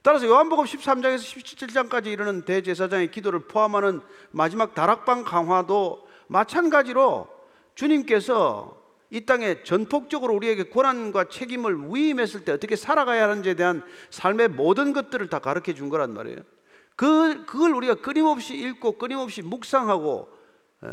따라서 0.03 0.27
요한복음 0.27 0.65
13장에서 0.65 1.19
17장까지 1.19 2.07
이르는 2.07 2.45
대제사장의 2.45 3.11
기도를 3.13 3.41
포함하는 3.47 4.01
마지막 4.33 4.75
다락방 4.75 5.25
강화도 5.25 6.07
마찬가지로 6.27 7.29
주님께서 7.75 8.83
이 9.11 9.27
땅에 9.27 9.63
전폭적으로 9.63 10.35
우리에게 10.35 10.71
권한과 10.71 11.29
책임을 11.29 11.95
위임했을 11.95 12.45
때 12.45 12.53
어떻게 12.53 12.77
살아가야 12.77 13.25
하는지에 13.25 13.55
대한 13.55 13.85
삶의 14.11 14.49
모든 14.49 14.93
것들을 14.93 15.29
다 15.29 15.39
가르쳐 15.39 15.75
준 15.75 15.89
거란 15.89 16.15
말이에요. 16.15 16.39
그, 16.97 17.45
그걸 17.45 17.75
우리가 17.75 17.97
끊임없이 17.97 18.57
읽고 18.57 18.99
끊임없이 18.99 19.43
묵상하고 19.43 20.29
예, 20.85 20.89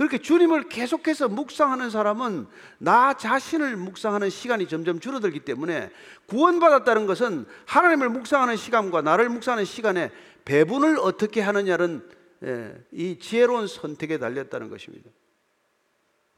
그렇게 0.00 0.16
주님을 0.16 0.70
계속해서 0.70 1.28
묵상하는 1.28 1.90
사람은 1.90 2.46
나 2.78 3.12
자신을 3.12 3.76
묵상하는 3.76 4.30
시간이 4.30 4.66
점점 4.66 4.98
줄어들기 4.98 5.40
때문에 5.40 5.90
구원받았다는 6.24 7.04
것은 7.04 7.44
하나님을 7.66 8.08
묵상하는 8.08 8.56
시간과 8.56 9.02
나를 9.02 9.28
묵상하는 9.28 9.66
시간에 9.66 10.10
배분을 10.46 10.98
어떻게 11.00 11.42
하느냐는 11.42 12.02
예, 12.42 12.82
이 12.92 13.18
지혜로운 13.18 13.66
선택에 13.66 14.16
달렸다는 14.16 14.70
것입니다. 14.70 15.10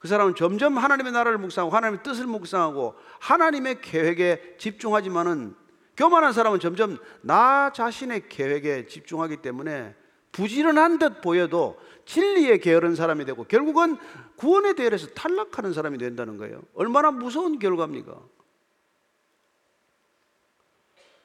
그 0.01 0.09
사람은 0.09 0.35
점점 0.35 0.77
하나님의 0.77 1.13
나라를 1.13 1.39
묵상하고 1.39 1.73
하나님의 1.73 2.03
뜻을 2.03 2.27
묵상하고 2.27 2.97
하나님의 3.21 3.81
계획에 3.81 4.57
집중하지만은 4.59 5.55
교만한 5.97 6.33
사람은 6.33 6.59
점점 6.59 6.99
나 7.21 7.71
자신의 7.73 8.29
계획에 8.29 8.87
집중하기 8.87 9.37
때문에 9.37 9.95
부지런한 10.33 10.99
듯 10.99 11.21
보여도 11.21 11.79
진리에 12.05 12.59
게으른 12.59 12.95
사람이 12.95 13.25
되고 13.25 13.45
결국은 13.45 13.97
구원의 14.37 14.75
대열에서 14.75 15.09
탈락하는 15.09 15.73
사람이 15.73 15.99
된다는 15.99 16.37
거예요. 16.37 16.63
얼마나 16.75 17.11
무서운 17.11 17.59
결과입니까? 17.59 18.21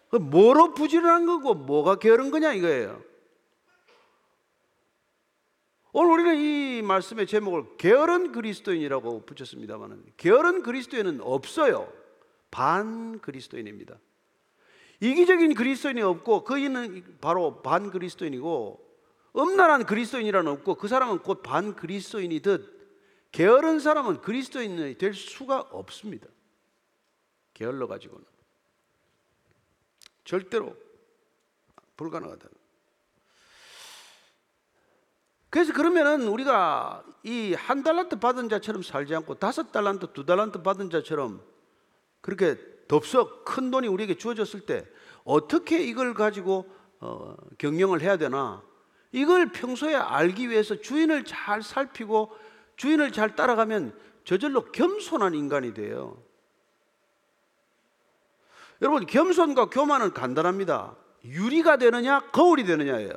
그 0.10 0.18
뭐로 0.18 0.74
부지런한 0.74 1.26
거고 1.26 1.54
뭐가 1.54 1.96
게으른 1.96 2.32
거냐 2.32 2.54
이거예요. 2.54 3.02
오늘 5.92 6.12
우리는 6.12 6.36
이 6.38 6.82
말씀의 6.84 7.26
제목을 7.26 7.78
게으른 7.78 8.32
그리스도인이라고 8.32 9.26
붙였습니다만 9.26 10.04
게으른 10.16 10.62
그리스도인은 10.62 11.22
없어요. 11.22 11.92
반 12.52 13.20
그리스도인입니다. 13.20 13.98
이기적인 15.00 15.54
그리스도인이 15.54 16.02
없고 16.02 16.44
그이는 16.44 17.18
바로 17.20 17.62
반 17.62 17.92
그리스도인이고 17.92 18.87
음란한 19.38 19.86
그리스도인이라는 19.86 20.52
없고 20.54 20.76
그 20.76 20.88
사람은 20.88 21.20
곧 21.20 21.44
반 21.44 21.76
그리스도인이듯 21.76 22.78
게으른 23.32 23.80
사람은 23.80 24.22
그리스도인이 24.22 24.98
될 24.98 25.14
수가 25.14 25.60
없습니다. 25.72 26.28
게을러 27.54 27.88
가지고는 27.88 28.26
절대로 30.24 30.76
불가능하다. 31.98 32.50
그래서 35.50 35.74
그러면은 35.74 36.28
우리가 36.28 37.04
이 37.24 37.54
한 37.54 37.84
달란트 37.84 38.20
받은 38.20 38.50
자처럼 38.50 38.84
살지 38.84 39.16
않고 39.16 39.36
다섯 39.36 39.72
달란트, 39.72 40.14
두 40.14 40.26
달란트 40.26 40.62
받은 40.62 40.90
자처럼 40.90 41.42
그렇게 42.22 42.58
덥석 42.88 43.46
큰 43.46 43.72
돈이 43.72 43.88
우리에게 43.88 44.16
주어졌을 44.18 44.62
때 44.62 44.86
어떻게 45.24 45.84
이걸 45.84 46.14
가지고 46.14 46.66
어, 47.00 47.36
경영을 47.58 48.02
해야 48.02 48.18
되나? 48.18 48.64
이걸 49.12 49.52
평소에 49.52 49.96
알기 49.96 50.50
위해서 50.50 50.80
주인을 50.80 51.24
잘 51.24 51.62
살피고 51.62 52.36
주인을 52.76 53.12
잘 53.12 53.36
따라가면 53.36 53.98
저절로 54.24 54.66
겸손한 54.72 55.34
인간이 55.34 55.74
돼요. 55.74 56.22
여러분, 58.82 59.06
겸손과 59.06 59.70
교만은 59.70 60.14
간단합니다. 60.14 60.96
유리가 61.24 61.78
되느냐, 61.78 62.20
거울이 62.32 62.64
되느냐예요. 62.64 63.12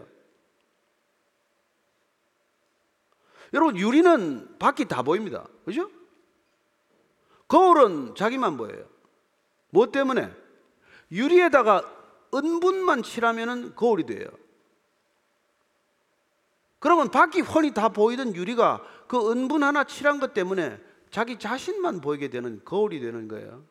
여러분, 3.52 3.76
유리는 3.76 4.58
밖이 4.58 4.86
다 4.88 5.02
보입니다. 5.02 5.46
그죠? 5.64 5.90
거울은 7.48 8.14
자기만 8.14 8.56
보여요. 8.56 8.88
뭐 9.70 9.90
때문에? 9.90 10.32
유리에다가 11.10 11.84
은분만 12.32 13.02
칠하면 13.02 13.74
거울이 13.74 14.06
돼요. 14.06 14.28
그러면 16.80 17.10
밖이 17.10 17.42
훤히 17.42 17.72
다 17.72 17.90
보이던 17.90 18.34
유리가 18.34 18.82
그 19.06 19.30
은분 19.30 19.62
하나 19.62 19.84
칠한 19.84 20.18
것 20.18 20.34
때문에 20.34 20.80
자기 21.10 21.38
자신만 21.38 22.00
보이게 22.00 22.28
되는 22.28 22.60
거울이 22.64 23.00
되는 23.00 23.28
거예요. 23.28 23.64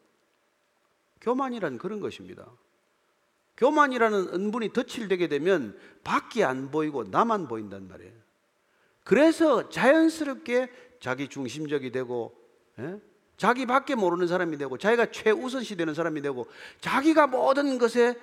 교만이란 1.22 1.78
그런 1.80 2.00
것입니다. 2.00 2.46
교만이라는 3.58 4.34
은분이 4.34 4.72
덧칠되게 4.72 5.28
되면 5.28 5.78
밖이 6.04 6.44
안 6.44 6.72
보이고 6.72 7.04
나만 7.04 7.48
보인단 7.48 7.88
말이에요. 7.88 8.14
그래서 9.04 9.70
자연스럽게 9.70 10.72
자기 11.02 11.28
중심적이 11.28 11.92
되고 11.92 12.38
예? 12.78 13.02
자기밖에 13.38 13.96
모르는 13.96 14.28
사람이 14.28 14.58
되고 14.58 14.78
자기가 14.78 15.12
최우선시 15.12 15.78
되는 15.78 15.94
사람이 15.94 16.22
되고 16.22 16.48
자기가 16.80 17.28
모든 17.28 17.80
것에 17.80 18.16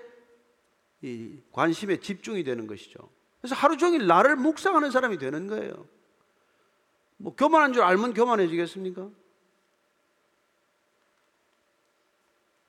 관심에 1.52 1.98
집중이 1.98 2.44
되는 2.44 2.66
것이죠. 2.66 3.10
그래서 3.40 3.54
하루 3.54 3.76
종일 3.76 4.06
나를 4.06 4.36
묵상하는 4.36 4.90
사람이 4.90 5.18
되는 5.18 5.46
거예요. 5.46 5.86
뭐 7.18 7.34
교만한 7.34 7.72
줄 7.72 7.82
알면 7.82 8.14
교만해지겠습니까? 8.14 9.08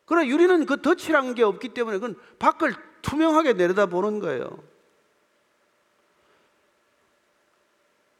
그러나 0.05 0.27
유리는 0.27 0.65
그 0.65 0.81
덧칠한 0.81 1.35
게 1.35 1.43
없기 1.43 1.69
때문에 1.69 1.99
그건 1.99 2.15
밖을 2.39 2.73
투명하게 3.01 3.53
내려다보는 3.53 4.19
거예요. 4.19 4.63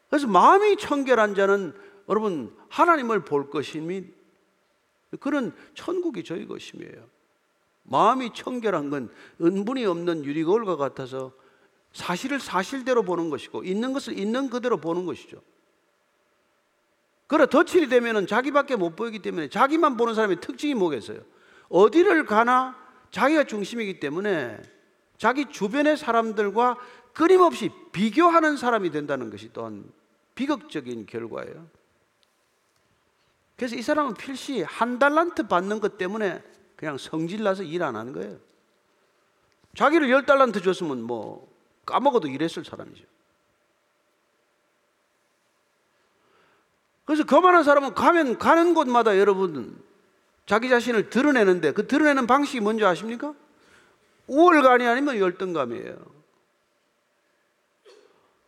그래서 0.10 0.28
마음이 0.28 0.78
청결한 0.78 1.36
자는 1.36 1.74
여러분 2.10 2.56
하나님을 2.70 3.24
볼 3.26 3.50
것임이 3.50 4.06
그런 5.20 5.56
천국이 5.74 6.24
저희 6.24 6.46
것임이에요. 6.46 7.08
마음이 7.84 8.34
청결한 8.34 8.90
건 8.90 9.10
은분이 9.42 9.86
없는 9.86 10.26
유리거울과 10.26 10.76
같아서 10.76 11.32
사실을 11.98 12.40
사실대로 12.40 13.02
보는 13.02 13.32
것이고 13.32 13.64
있는 13.64 13.92
것을 13.92 14.20
있는 14.20 14.52
그대로 14.52 14.78
보는 14.78 15.08
것이죠. 15.08 15.42
그러 17.26 17.48
덧칠이 17.48 17.90
되면은 17.90 18.28
자기밖에 18.28 18.76
못 18.76 18.96
보이기 18.96 19.20
때문에 19.20 19.50
자기만 19.50 19.98
보는 19.98 20.14
사람의 20.14 20.40
특징이 20.40 20.76
뭐겠어요? 20.76 21.20
어디를 21.70 22.26
가나 22.26 22.78
자기가 23.10 23.46
중심이기 23.46 24.00
때문에 24.00 24.62
자기 25.18 25.46
주변의 25.50 25.98
사람들과 25.98 26.78
끊임없이 27.14 27.72
비교하는 27.92 28.58
사람이 28.58 28.92
된다는 28.92 29.32
것이 29.32 29.50
또한 29.52 29.92
비극적인 30.36 31.08
결과예요. 31.08 31.68
그래서 33.56 33.76
이 33.76 33.82
사람은 33.82 34.14
필시 34.14 34.62
한 34.62 35.00
달란트 35.00 35.48
받는 35.48 35.80
것 35.80 35.98
때문에 35.98 36.44
그냥 36.76 37.00
성질 37.00 37.42
나서 37.44 37.64
일 37.64 37.82
안 37.82 37.96
하는 37.96 38.14
거예요. 38.14 38.38
자기를 39.76 40.12
열 40.12 40.28
달란트 40.28 40.62
줬으면 40.62 41.02
뭐 41.02 41.57
까먹어도 41.88 42.28
일했을 42.28 42.64
사람이죠. 42.64 43.04
그래서 47.06 47.24
거만한 47.24 47.64
사람은 47.64 47.96
가면 47.96 48.38
가는 48.38 48.74
곳마다 48.74 49.18
여러분 49.18 49.82
자기 50.46 50.70
자신을 50.70 51.10
드러내는데 51.10 51.72
그 51.72 51.88
드러내는 51.88 52.28
방식이 52.28 52.60
뭔지 52.60 52.86
아십니까? 52.86 53.34
우월감이 54.28 54.86
아니면 54.86 55.18
열등감이에요. 55.18 56.18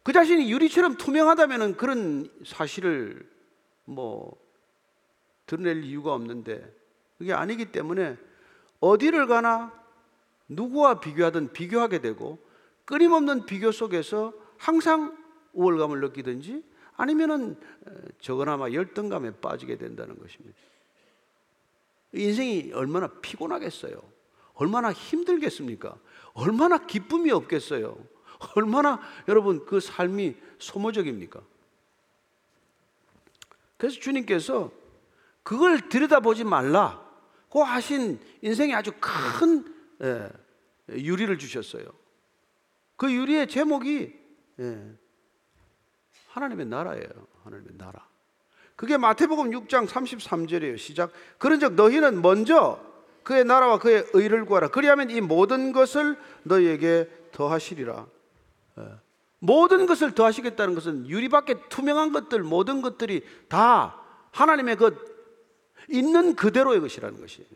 그 0.03 0.11
자신이 0.11 0.51
유리처럼 0.51 0.97
투명하다면 0.97 1.77
그런 1.77 2.29
사실을 2.45 3.29
뭐 3.85 4.37
드러낼 5.45 5.83
이유가 5.83 6.13
없는데 6.13 6.75
그게 7.17 7.33
아니기 7.33 7.71
때문에 7.71 8.17
어디를 8.81 9.27
가나 9.27 9.71
누구와 10.49 10.99
비교하든 10.99 11.53
비교하게 11.53 11.99
되고 11.99 12.39
끊임없는 12.89 13.45
비교 13.45 13.71
속에서 13.71 14.33
항상 14.57 15.15
우월감을 15.53 16.01
느끼든지 16.01 16.63
아니면은 16.97 17.55
적어나마 18.19 18.71
열등감에 18.71 19.39
빠지게 19.39 19.77
된다는 19.77 20.17
것입니다. 20.17 20.57
인생이 22.13 22.71
얼마나 22.73 23.07
피곤하겠어요. 23.21 24.01
얼마나 24.55 24.91
힘들겠습니까? 24.91 25.99
얼마나 26.33 26.79
기쁨이 26.79 27.29
없겠어요. 27.29 27.95
얼마나 28.55 28.99
여러분 29.27 29.63
그 29.67 29.79
삶이 29.79 30.35
소모적입니까? 30.57 31.41
그래서 33.77 33.99
주님께서 33.99 34.71
그걸 35.43 35.89
들여다보지 35.89 36.43
말라고 36.43 37.63
하신 37.63 38.19
인생에 38.41 38.73
아주 38.73 38.91
큰 38.99 39.75
예, 40.01 40.27
유리를 40.89 41.37
주셨어요. 41.37 42.08
그 42.99 43.09
유리의 43.13 43.47
제목이 43.47 44.13
예, 44.59 44.91
하나님의 46.27 46.65
나라예요. 46.65 47.07
하나님의 47.45 47.77
나라. 47.77 48.05
그게 48.75 48.97
마태복음 48.97 49.51
6장 49.51 49.87
33절이에요. 49.87 50.77
시작. 50.77 51.11
그런즉 51.37 51.75
너희는 51.75 52.21
먼저 52.21 52.77
그의 53.23 53.45
나라와 53.45 53.79
그의 53.79 54.05
의를 54.11 54.43
구하라. 54.43 54.67
그리하면 54.67 55.11
이 55.11 55.21
모든 55.21 55.71
것을 55.71 56.17
너희에게 56.43 57.09
더하시리라. 57.31 58.05
예. 58.79 58.83
모든 59.39 59.85
것을 59.85 60.11
더하시겠다는 60.13 60.75
것은 60.75 61.07
유리밖에 61.07 61.55
투명한 61.69 62.11
것들 62.11 62.43
모든 62.43 62.81
것들이 62.81 63.23
다 63.47 64.01
하나님의 64.31 64.75
그 64.75 65.85
있는 65.87 66.35
그대로의 66.35 66.81
것이라는 66.81 67.17
것이에요. 67.17 67.47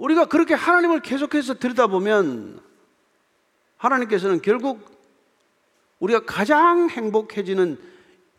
우리가 0.00 0.24
그렇게 0.24 0.54
하나님을 0.54 1.00
계속해서 1.00 1.54
들여다보면 1.58 2.58
하나님께서는 3.76 4.40
결국 4.40 4.90
우리가 5.98 6.24
가장 6.24 6.88
행복해지는 6.88 7.78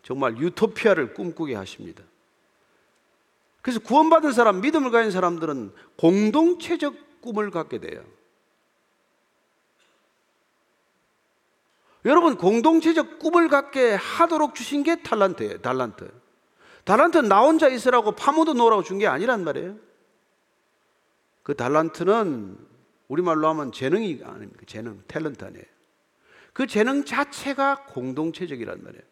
정말 0.02 0.38
유토피아를 0.38 1.14
꿈꾸게 1.14 1.54
하십니다. 1.54 2.04
그래서 3.62 3.80
구원받은 3.80 4.32
사람, 4.32 4.62
믿음을 4.62 4.90
가진 4.90 5.12
사람들은 5.12 5.72
공동체적 5.98 7.22
꿈을 7.22 7.52
갖게 7.52 7.80
돼요. 7.80 8.04
여러분, 12.06 12.38
공동체적 12.38 13.20
꿈을 13.20 13.50
갖게 13.50 13.94
하도록 13.94 14.56
주신 14.56 14.82
게 14.82 15.04
탈란트예요, 15.04 15.62
달란트. 15.62 16.12
달란트는 16.86 17.30
나 17.30 17.42
혼자 17.42 17.68
있으라고 17.68 18.14
파묻어 18.14 18.54
놓으라고 18.54 18.82
준 18.82 18.98
게 18.98 19.06
아니란 19.06 19.44
말이에요. 19.44 19.91
그 21.44 21.56
달란트는 21.56 22.58
우리말로 23.08 23.48
하면 23.50 23.72
재능이 23.72 24.22
아닙니까? 24.24 24.62
재능, 24.68 25.02
탤런트 25.08 25.44
아니에요. 25.44 25.66
그 26.54 26.68
재능 26.68 27.06
자체가 27.06 27.86
공동체적이란 27.86 28.84
말이에요. 28.84 29.04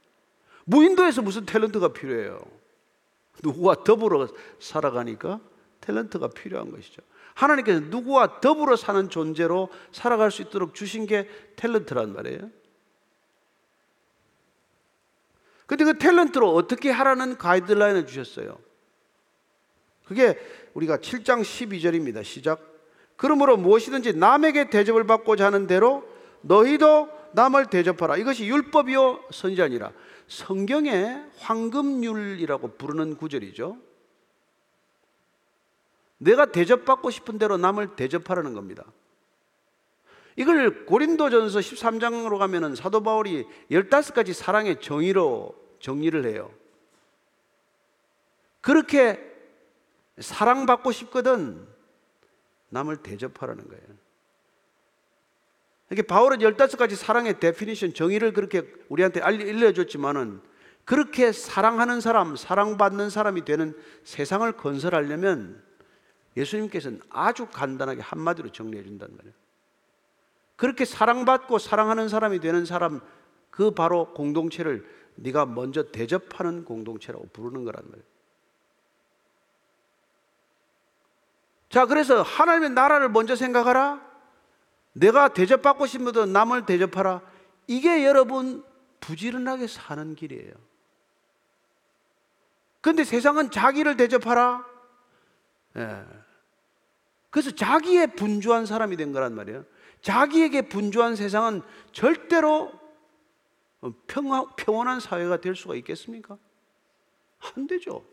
무인도에서 0.65 1.21
무슨 1.21 1.45
탤런트가 1.45 1.93
필요해요? 1.93 2.39
누구와 3.43 3.83
더불어 3.83 4.27
살아가니까 4.59 5.39
탤런트가 5.81 6.33
필요한 6.33 6.71
것이죠. 6.71 7.01
하나님께서 7.33 7.79
누구와 7.79 8.41
더불어 8.41 8.75
사는 8.75 9.09
존재로 9.09 9.69
살아갈 9.91 10.29
수 10.29 10.41
있도록 10.41 10.75
주신 10.75 11.05
게 11.05 11.27
탤런트란 11.55 12.13
말이에요. 12.13 12.51
근데 15.65 15.85
그 15.85 15.93
탤런트로 15.93 16.53
어떻게 16.55 16.89
하라는 16.89 17.37
가이드라인을 17.37 18.07
주셨어요. 18.07 18.57
그게 20.09 20.39
우리가 20.73 20.97
7장 20.97 21.41
12절입니다. 21.41 22.23
시작. 22.23 22.59
그러므로 23.15 23.57
무엇이든지 23.57 24.13
남에게 24.13 24.71
대접을 24.71 25.03
받고자 25.03 25.45
하는 25.45 25.67
대로 25.67 26.03
너희도 26.41 27.09
남을 27.33 27.67
대접하라. 27.67 28.17
이것이 28.17 28.47
율법이요 28.47 29.25
선지자니라. 29.29 29.91
성경에 30.27 31.21
황금률이라고 31.37 32.69
부르는 32.77 33.17
구절이죠. 33.17 33.77
내가 36.17 36.47
대접받고 36.47 37.11
싶은 37.11 37.37
대로 37.37 37.57
남을 37.57 37.95
대접하라는 37.95 38.55
겁니다. 38.55 38.85
이걸 40.37 40.85
고린도전서 40.85 41.59
13장으로 41.59 42.39
가면은 42.39 42.73
사도 42.73 43.03
바울이 43.03 43.45
15가지 43.69 44.33
사랑의 44.33 44.81
정의로 44.81 45.53
정리를 45.79 46.25
해요. 46.25 46.51
그렇게 48.61 49.28
사랑받고 50.19 50.91
싶거든 50.91 51.67
남을 52.69 52.97
대접하라는 52.97 53.67
거예요. 53.67 53.83
이렇게 55.89 56.03
바울은 56.05 56.37
15가지 56.37 56.95
사랑의 56.95 57.39
definition 57.39 57.93
정의를 57.93 58.33
그렇게 58.33 58.71
우리한테 58.89 59.21
알려줬지만은 59.21 60.41
그렇게 60.85 61.31
사랑하는 61.31 62.01
사람, 62.01 62.35
사랑받는 62.35 63.09
사람이 63.09 63.45
되는 63.45 63.75
세상을 64.03 64.51
건설하려면 64.53 65.63
예수님께서는 66.37 67.01
아주 67.09 67.47
간단하게 67.47 68.01
한마디로 68.01 68.51
정리해 68.51 68.83
준단 68.83 69.09
말이에요. 69.15 69.33
그렇게 70.55 70.85
사랑받고 70.85 71.57
사랑하는 71.57 72.09
사람이 72.09 72.39
되는 72.39 72.65
사람 72.65 73.01
그 73.49 73.71
바로 73.71 74.13
공동체를 74.13 74.85
네가 75.15 75.45
먼저 75.45 75.91
대접하는 75.91 76.65
공동체라고 76.65 77.27
부르는 77.33 77.63
거란 77.65 77.83
말이에요. 77.85 78.18
자, 81.69 81.85
그래서 81.85 82.21
하나님의 82.21 82.71
나라를 82.71 83.09
먼저 83.09 83.35
생각하라. 83.35 84.01
내가 84.93 85.29
대접받고 85.29 85.85
싶으면 85.85 86.33
남을 86.33 86.65
대접하라. 86.65 87.21
이게 87.67 88.05
여러분 88.05 88.63
부지런하게 88.99 89.67
사는 89.67 90.15
길이에요. 90.15 90.51
근데 92.81 93.03
세상은 93.03 93.51
자기를 93.51 93.97
대접하라. 93.97 94.65
예. 95.77 96.05
그래서 97.29 97.51
자기에 97.51 98.07
분주한 98.07 98.65
사람이 98.65 98.97
된 98.97 99.13
거란 99.13 99.35
말이에요. 99.35 99.65
자기에게 100.01 100.63
분주한 100.63 101.15
세상은 101.15 101.61
절대로 101.91 102.71
평화, 104.07 104.45
평온한 104.55 104.99
사회가 104.99 105.39
될 105.39 105.55
수가 105.55 105.75
있겠습니까? 105.75 106.37
안 107.39 107.67
되죠. 107.67 108.03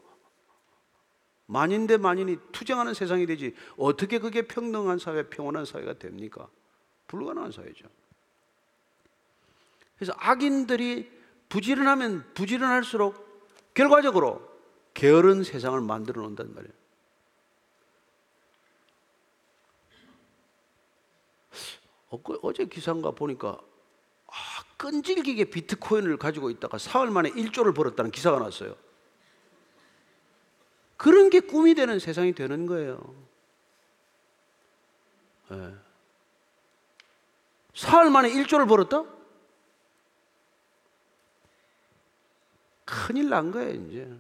만인 1.47 1.87
대 1.87 1.97
만인이 1.97 2.39
투쟁하는 2.53 2.95
세상이 2.95 3.27
되지 3.27 3.55
어떻게 3.77 4.19
그게 4.19 4.43
평등한 4.43 4.99
사회, 4.99 5.29
평온한 5.29 5.65
사회가 5.65 5.95
됩니까? 5.95 6.49
불가능한 7.07 7.53
사회죠. 7.53 7.87
그래서 9.97 10.13
악인들이 10.19 11.11
부지런하면 11.49 12.25
부지런할수록 12.35 13.25
결과적으로 13.75 14.47
게으른 14.95 15.45
세상을 15.45 15.81
만들어 15.81 16.23
놓는단 16.23 16.55
말이에요. 16.55 16.73
어제 22.43 22.65
기사인가 22.65 23.11
보니까 23.11 23.61
아, 24.27 24.33
끈질기게 24.77 25.47
비트코인을 25.47 26.17
가지고 26.17 26.51
있다가 26.51 26.79
사흘 26.79 27.11
만에 27.11 27.31
1조를 27.31 27.75
벌었다는 27.75 28.11
기사가 28.11 28.39
났어요. 28.39 28.75
그런 30.97 31.31
게 31.31 31.41
꿈이 31.41 31.75
되는 31.75 31.99
세상이 31.99 32.35
되는 32.35 32.67
거예요. 32.67 33.15
네. 35.51 35.75
사흘 37.75 38.11
만에 38.11 38.31
1조를 38.31 38.69
벌었다? 38.69 39.05
큰일 42.85 43.29
난 43.29 43.51
거예요, 43.51 43.71
이제. 43.73 44.11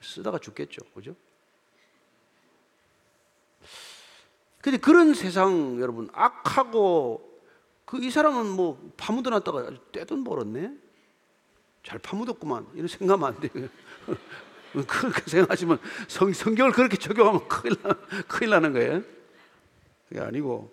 쓰다가 0.00 0.38
죽겠죠. 0.38 0.82
그죠? 0.94 1.14
근데 4.60 4.78
그런 4.78 5.12
세상, 5.12 5.80
여러분, 5.80 6.08
악하고, 6.12 7.30
그 7.84 7.98
이 7.98 8.10
사람은 8.10 8.48
뭐 8.48 8.90
파묻어 8.96 9.28
놨다가 9.28 9.70
떼돈 9.92 10.24
벌었네? 10.24 10.74
잘 11.82 11.98
파묻었구만. 11.98 12.66
이런 12.74 12.88
생각하면 12.88 13.34
안 13.34 13.40
돼요. 13.40 13.68
그렇게 14.72 15.22
생각하시면 15.30 15.78
성, 16.08 16.32
성경을 16.32 16.72
그렇게 16.72 16.96
적용하면 16.96 17.48
큰일, 17.48 17.76
나, 17.82 17.94
큰일 18.28 18.50
나는 18.50 18.72
거예요. 18.72 19.02
그게 20.08 20.20
아니고. 20.20 20.72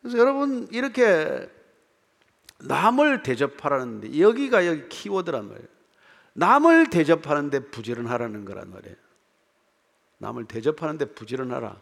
그래서 0.00 0.18
여러분, 0.18 0.68
이렇게 0.70 1.48
남을 2.60 3.22
대접하라는데, 3.22 4.18
여기가 4.20 4.66
여기 4.66 4.88
키워드란 4.88 5.48
말이에요. 5.48 5.68
남을 6.34 6.90
대접하는데 6.90 7.70
부지런하라는 7.70 8.44
거란 8.44 8.70
말이에요. 8.70 8.96
남을 10.18 10.46
대접하는데 10.46 11.06
부지런하라. 11.06 11.80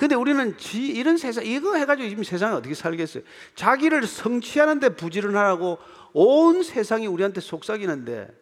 근데 0.00 0.14
우리는 0.14 0.56
지, 0.56 0.86
이런 0.86 1.18
세상, 1.18 1.44
이거 1.44 1.76
해가지고 1.76 2.08
지금 2.08 2.24
세상에 2.24 2.54
어떻게 2.54 2.74
살겠어요? 2.74 3.22
자기를 3.54 4.06
성취하는데 4.06 4.96
부지런하라고 4.96 5.76
온 6.14 6.62
세상이 6.62 7.06
우리한테 7.06 7.42
속삭이는데 7.42 8.34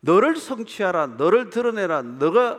너를 0.00 0.34
성취하라, 0.36 1.08
너를 1.18 1.50
드러내라, 1.50 2.00
너가 2.00 2.58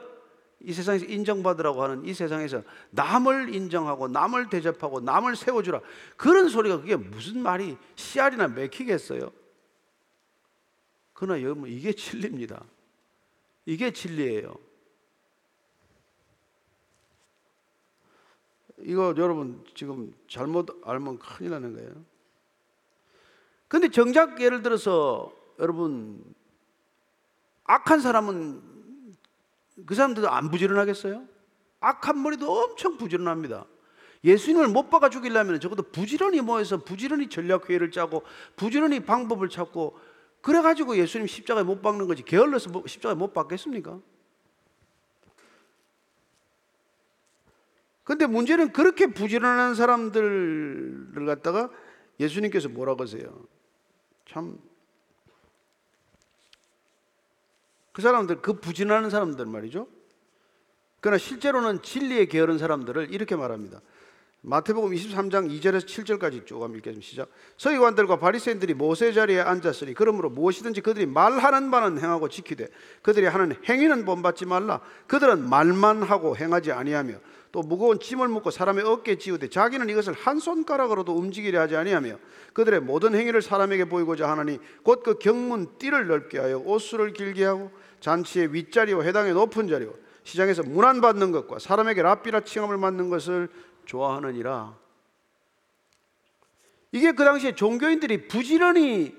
이 0.59 0.73
세상에서 0.73 1.05
인정받으라고 1.05 1.81
하는 1.81 2.05
이 2.05 2.13
세상에서 2.13 2.61
남을 2.91 3.55
인정하고 3.55 4.07
남을 4.09 4.51
대접하고 4.51 4.99
남을 4.99 5.35
세워주라 5.35 5.81
그런 6.15 6.49
소리가 6.49 6.81
그게 6.81 6.95
무슨 6.95 7.41
말이 7.41 7.75
씨알이나 7.95 8.49
맥히겠어요? 8.49 9.31
그러나 11.13 11.41
여러분 11.41 11.67
이게 11.67 11.93
진리입니다. 11.93 12.63
이게 13.65 13.89
진리예요. 13.91 14.53
이거 18.79 19.13
여러분 19.17 19.63
지금 19.75 20.13
잘못 20.27 20.81
알면 20.83 21.19
큰일 21.19 21.51
나는 21.51 21.73
거예요. 21.73 21.91
근데 23.67 23.89
정작 23.89 24.39
예를 24.41 24.61
들어서 24.61 25.33
여러분 25.59 26.23
악한 27.63 28.01
사람은 28.01 28.61
그 29.85 29.95
사람들도 29.95 30.29
안 30.29 30.51
부지런하겠어요? 30.51 31.23
악한 31.79 32.21
머리도 32.21 32.51
엄청 32.51 32.97
부지런합니다. 32.97 33.65
예수님을 34.23 34.67
못 34.69 34.89
박아 34.89 35.09
죽이려면 35.09 35.59
적어도 35.59 35.83
부지런히 35.83 36.39
모여서 36.41 36.77
부지런히 36.77 37.27
전략 37.27 37.69
회의를 37.69 37.91
짜고 37.91 38.23
부지런히 38.55 39.01
방법을 39.01 39.49
찾고 39.49 39.97
그래가지고 40.41 40.97
예수님 40.97 41.27
십자가에 41.27 41.63
못 41.63 41.81
박는 41.81 42.07
거지 42.07 42.23
게을러서 42.23 42.69
뭐 42.69 42.83
십자가에 42.85 43.15
못 43.15 43.33
박겠습니까? 43.33 43.99
근데 48.03 48.27
문제는 48.27 48.73
그렇게 48.73 49.07
부지런한 49.07 49.75
사람들을 49.75 51.25
갖다가 51.25 51.69
예수님께서 52.19 52.69
뭐라고 52.69 53.03
하세요? 53.03 53.45
참 54.25 54.73
그 57.93 58.01
사람들 58.01 58.41
그 58.41 58.59
부진하는 58.59 59.09
사람들 59.09 59.45
말이죠. 59.45 59.87
그러나 60.99 61.17
실제로는 61.17 61.81
진리에 61.81 62.25
게으른 62.25 62.57
사람들을 62.57 63.13
이렇게 63.13 63.35
말합니다. 63.35 63.81
마태복음 64.41 64.91
23장 64.91 65.49
2절에서 65.49 65.85
7절까지 65.85 66.45
쭉 66.45 66.61
한번 66.61 66.77
읽겠습니다. 66.79 67.07
시작. 67.07 67.29
서기관들과 67.55 68.19
바리새인들이 68.19 68.73
모세 68.73 69.13
자리에 69.13 69.39
앉았으니 69.39 69.93
그러므로 69.93 70.29
무엇이든지 70.29 70.81
그들이 70.81 71.05
말하는 71.05 71.71
바는 71.71 72.01
행하고 72.01 72.27
지키되 72.27 72.67
그들이 73.01 73.27
하는 73.27 73.55
행위는 73.69 74.03
본받지 74.03 74.45
말라. 74.45 74.81
그들은 75.07 75.47
말만 75.47 76.03
하고 76.03 76.35
행하지 76.35 76.73
아니하며 76.73 77.15
또 77.53 77.61
무거운 77.61 77.99
짐을 77.99 78.29
묶고 78.29 78.49
사람의 78.49 78.83
어깨에 78.83 79.19
지우되 79.19 79.47
자기는 79.47 79.87
이것을 79.87 80.13
한 80.13 80.39
손가락으로도 80.39 81.15
움직이려 81.15 81.61
하지 81.61 81.75
아니하며 81.75 82.17
그들의 82.53 82.79
모든 82.79 83.13
행위를 83.13 83.43
사람에게 83.43 83.85
보이고자 83.85 84.27
하나니 84.27 84.57
곧 84.81 85.03
그 85.03 85.19
경문 85.19 85.77
띠를 85.77 86.07
넓게 86.07 86.39
하여 86.39 86.57
옷수를 86.57 87.13
길게 87.13 87.45
하고 87.45 87.71
잔치의 87.99 88.53
윗자리와 88.55 89.03
회당의 89.03 89.33
높은 89.35 89.67
자리와 89.67 89.93
시장에서 90.23 90.63
문안 90.63 90.99
받는 90.99 91.31
것과 91.31 91.59
사람에게 91.59 92.01
랍비라 92.01 92.39
칭함을 92.39 92.79
받는 92.79 93.09
것을 93.11 93.49
좋아하느니라. 93.85 94.75
이게 96.91 97.11
그 97.11 97.23
당시에 97.23 97.53
종교인들이 97.53 98.27
부지런히 98.27 99.15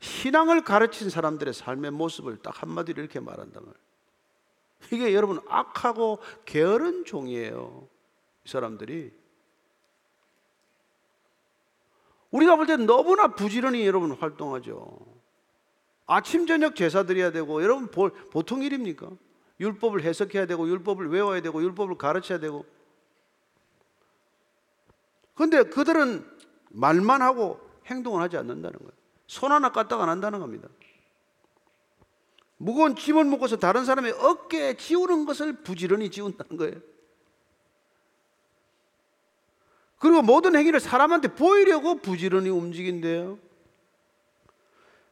신앙을 0.00 0.62
가르친 0.62 1.10
사람들의 1.10 1.52
삶의 1.52 1.90
모습을 1.90 2.38
딱 2.38 2.62
한마디로 2.62 3.02
이렇게 3.02 3.20
말한단 3.20 3.62
말 3.62 3.74
이게 4.92 5.14
여러분 5.14 5.40
악하고 5.48 6.18
게으른 6.44 7.04
종이에요. 7.04 7.88
이 8.44 8.48
사람들이. 8.48 9.12
우리가 12.30 12.56
볼 12.56 12.66
때 12.66 12.76
너무나 12.76 13.28
부지런히 13.28 13.86
여러분 13.86 14.12
활동하죠. 14.12 14.98
아침 16.06 16.46
저녁 16.46 16.74
제사 16.76 17.02
드려야 17.04 17.30
되고 17.32 17.62
여러분 17.62 17.88
보통 18.30 18.62
일입니까? 18.62 19.10
율법을 19.60 20.02
해석해야 20.02 20.46
되고 20.46 20.68
율법을 20.68 21.08
외워야 21.10 21.42
되고 21.42 21.62
율법을 21.62 21.96
가르쳐야 21.98 22.38
되고 22.38 22.64
근데 25.34 25.62
그들은 25.64 26.24
말만 26.70 27.22
하고 27.22 27.60
행동을 27.86 28.22
하지 28.22 28.36
않는다는 28.36 28.78
거예요. 28.78 28.92
손 29.26 29.52
하나 29.52 29.70
까딱 29.70 30.00
안 30.00 30.08
한다는 30.08 30.40
겁니다. 30.40 30.68
무거운 32.58 32.96
짐을 32.96 33.24
묶어서 33.24 33.56
다른 33.56 33.84
사람의 33.84 34.12
어깨에 34.12 34.76
지우는 34.76 35.24
것을 35.24 35.54
부지런히 35.62 36.10
지운다는 36.10 36.56
거예요. 36.56 36.74
그리고 39.98 40.22
모든 40.22 40.54
행위를 40.54 40.80
사람한테 40.80 41.34
보이려고 41.34 41.96
부지런히 41.96 42.50
움직인대요. 42.50 43.38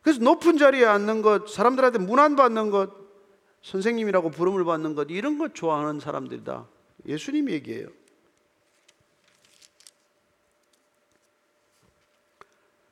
그래서 0.03 0.21
높은 0.21 0.59
자리에 0.59 0.85
앉는 0.85 1.23
것, 1.23 1.49
사람들한테 1.49 1.99
문안 1.99 2.37
받는 2.37 2.71
것, 2.71 2.93
선생님이라고 3.63 4.31
부름을 4.31 4.65
받는 4.65 4.95
것, 4.95 5.09
이런 5.11 5.39
것 5.39 5.55
좋아하는 5.55 5.99
사람들이다. 5.99 6.67
예수님 7.07 7.51
얘기예요. 7.51 7.89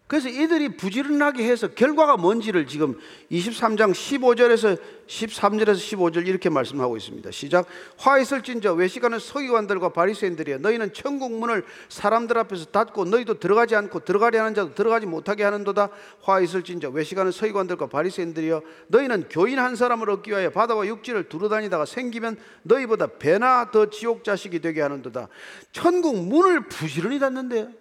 그래서 0.07 0.29
이들이 0.29 0.77
부지런하게 0.77 1.51
해서 1.51 1.69
결과가 1.69 2.19
뭔지를 2.19 2.67
지금 2.67 2.99
23장 3.33 3.93
15절에서 3.93 4.79
13절에서 5.07 5.77
15절 5.77 6.29
이렇게 6.29 6.51
말씀하고 6.51 6.99
있습니다. 6.99 7.31
시작. 7.31 7.67
화 7.97 8.19
있을진저 8.19 8.75
외식하는 8.75 9.19
서기관들과 9.19 9.95
바리새인들이여 9.95 10.59
너희는 10.59 10.93
천국 10.93 11.33
문을 11.33 11.65
사람들 11.89 12.37
앞에서 12.37 12.67
닫고 12.67 13.07
너희도 13.07 13.41
들어가지 13.41 13.77
않고 13.77 14.01
들어가려 14.01 14.41
하는 14.41 14.55
자도 14.55 14.75
들어가지 14.75 15.07
못하게 15.07 15.43
하는도다. 15.45 15.89
화 16.21 16.41
있을진저 16.41 16.91
외식하는 16.91 17.33
서기관들과 17.33 17.87
바리새인들이여 17.87 18.61
너희는 18.89 19.31
교인 19.31 19.59
한 19.59 19.75
사람을 19.75 20.11
얻기 20.11 20.33
위하여 20.33 20.51
바다와 20.51 20.87
육지를 20.87 21.31
두루다니다가 21.31 21.87
생기면 21.87 22.37
너희보다 22.63 23.07
배나 23.19 23.71
더 23.71 23.89
지옥 23.89 24.23
자식이 24.23 24.61
되게 24.61 24.83
하는도다. 24.83 25.29
천국 25.73 26.19
문을 26.19 26.69
부지런히 26.69 27.19
닫는데요. 27.19 27.73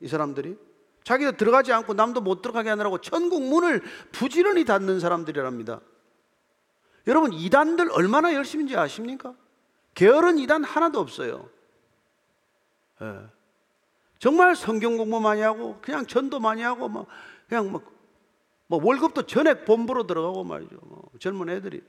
이 0.00 0.06
사람들이 0.06 0.71
자기도 1.04 1.32
들어가지 1.32 1.72
않고 1.72 1.94
남도 1.94 2.20
못 2.20 2.42
들어가게 2.42 2.68
하느라고 2.70 2.98
천국 2.98 3.42
문을 3.42 3.82
부지런히 4.12 4.64
닫는 4.64 5.00
사람들이랍니다. 5.00 5.80
여러분 7.06 7.32
이단들 7.32 7.90
얼마나 7.90 8.34
열심인지 8.34 8.76
아십니까? 8.76 9.34
게으른 9.94 10.38
이단 10.38 10.64
하나도 10.64 11.00
없어요. 11.00 11.48
예. 13.02 13.26
정말 14.18 14.54
성경 14.54 14.96
공부 14.96 15.20
많이 15.20 15.40
하고 15.40 15.78
그냥 15.82 16.06
전도 16.06 16.38
많이 16.38 16.62
하고 16.62 16.88
뭐 16.88 17.06
그냥 17.48 17.72
뭐, 17.72 17.82
뭐 18.68 18.80
월급도 18.82 19.22
전액 19.22 19.64
본부로 19.64 20.06
들어가고 20.06 20.44
말이죠. 20.44 20.78
뭐 20.82 21.10
젊은 21.18 21.48
애들이 21.48 21.82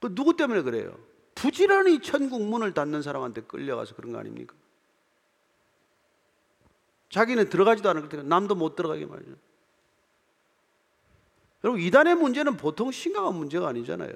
그 0.00 0.14
누구 0.14 0.34
때문에 0.34 0.62
그래요? 0.62 0.98
부지런히 1.36 2.00
천국 2.00 2.42
문을 2.42 2.74
닫는 2.74 3.02
사람한테 3.02 3.42
끌려가서 3.42 3.94
그런 3.94 4.12
거 4.12 4.18
아닙니까? 4.18 4.56
자기는 7.10 7.50
들어가지도 7.50 7.90
않을 7.90 8.08
테니까 8.08 8.28
남도 8.28 8.54
못 8.54 8.76
들어가게 8.76 9.04
말이죠. 9.04 9.32
여러분 11.62 11.80
이단의 11.80 12.14
문제는 12.14 12.56
보통 12.56 12.90
심각한 12.90 13.34
문제가 13.34 13.68
아니잖아요. 13.68 14.12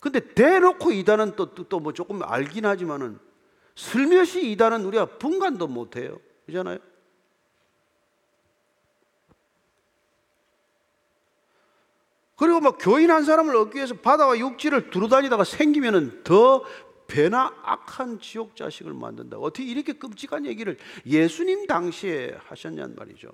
근데 0.00 0.20
대놓고 0.20 0.92
이단은 0.92 1.36
또 1.36 1.54
또 1.54 1.80
뭐 1.80 1.92
조금 1.92 2.22
알긴 2.22 2.64
하지만은 2.66 3.18
슬며시 3.76 4.50
이단은 4.50 4.84
우리가 4.84 5.18
분간도 5.18 5.68
못 5.68 5.96
해요. 5.96 6.18
그잖아요. 6.46 6.78
그리고 12.36 12.60
막 12.60 12.78
교인 12.80 13.10
한 13.10 13.24
사람을 13.24 13.54
얻기 13.54 13.76
위해서 13.76 13.94
바다와 13.94 14.38
육지를 14.38 14.90
두루다니다가 14.90 15.44
생기면은 15.44 16.24
더 16.24 16.64
배나 17.06 17.54
악한 17.62 18.20
지옥 18.20 18.56
자식을 18.56 18.92
만든다. 18.94 19.38
어떻게 19.38 19.64
이렇게 19.64 19.92
끔찍한 19.94 20.46
얘기를 20.46 20.76
예수님 21.06 21.66
당시에 21.66 22.38
하셨냔 22.44 22.94
말이죠. 22.94 23.30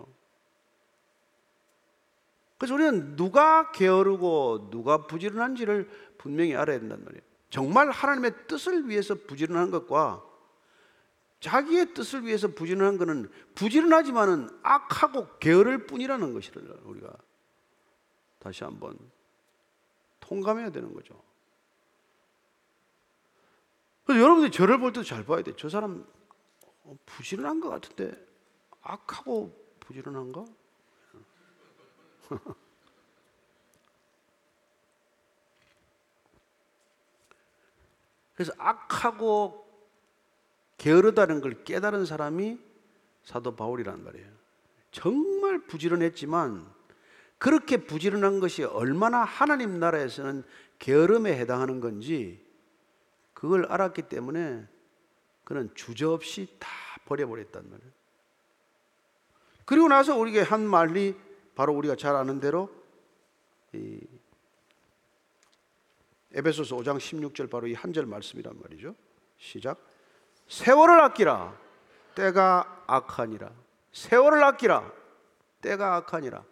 그래서 2.58 2.74
우리는 2.74 3.16
누가 3.16 3.70
게으르고 3.70 4.70
누가 4.70 5.06
부지런한지를 5.06 5.88
분명히 6.18 6.54
알아야 6.56 6.80
된단 6.80 7.04
말이에요. 7.04 7.22
정말 7.50 7.90
하나님의 7.90 8.32
뜻을 8.48 8.88
위해서 8.88 9.14
부지런한 9.14 9.70
것과 9.70 10.24
자기의 11.40 11.94
뜻을 11.94 12.26
위해서 12.26 12.48
부지런한 12.48 12.98
것은 12.98 13.30
부지런하지만은 13.54 14.48
악하고 14.62 15.38
게으를 15.38 15.86
뿐이라는 15.86 16.32
것이를 16.34 16.80
우리가 16.82 17.14
다시 18.40 18.64
한번 18.64 18.98
통감해야 20.20 20.70
되는 20.70 20.92
거죠. 20.92 21.27
그래서 24.08 24.22
여러분들이 24.22 24.50
저를 24.50 24.78
볼 24.78 24.90
때도 24.94 25.04
잘 25.04 25.22
봐야 25.22 25.42
돼. 25.42 25.52
저 25.54 25.68
사람 25.68 26.06
어, 26.84 26.96
부지런한 27.04 27.60
것 27.60 27.68
같은데 27.68 28.10
악하고 28.80 29.54
부지런한가? 29.80 30.46
그래서 38.34 38.54
악하고 38.56 39.68
게으르다는 40.78 41.42
걸 41.42 41.64
깨달은 41.64 42.06
사람이 42.06 42.58
사도 43.24 43.54
바울이란 43.56 44.02
말이에요. 44.04 44.26
정말 44.90 45.58
부지런했지만 45.66 46.66
그렇게 47.36 47.76
부지런한 47.76 48.40
것이 48.40 48.64
얼마나 48.64 49.22
하나님 49.22 49.78
나라에서는 49.78 50.44
게으름에 50.78 51.36
해당하는 51.36 51.80
건지 51.80 52.47
그걸 53.38 53.66
알았기 53.66 54.02
때문에 54.02 54.66
그는 55.44 55.72
주저없이 55.76 56.56
다 56.58 56.68
버려버렸단 57.04 57.70
말이에요. 57.70 57.92
그리고 59.64 59.86
나서 59.86 60.16
우리에게 60.16 60.40
한 60.40 60.66
말이 60.66 61.14
바로 61.54 61.72
우리가 61.72 61.94
잘 61.94 62.16
아는 62.16 62.40
대로 62.40 62.68
이 63.72 64.00
에베소서 66.32 66.74
5장 66.78 66.96
16절 66.98 67.48
바로 67.48 67.68
이 67.68 67.74
한 67.74 67.92
절 67.92 68.06
말씀이란 68.06 68.60
말이죠. 68.60 68.96
시작. 69.38 69.78
세월을 70.48 71.00
아끼라. 71.00 71.56
때가 72.16 72.82
악하니라. 72.88 73.52
세월을 73.92 74.42
아끼라. 74.42 74.92
때가 75.60 75.94
악하니라. 75.94 76.44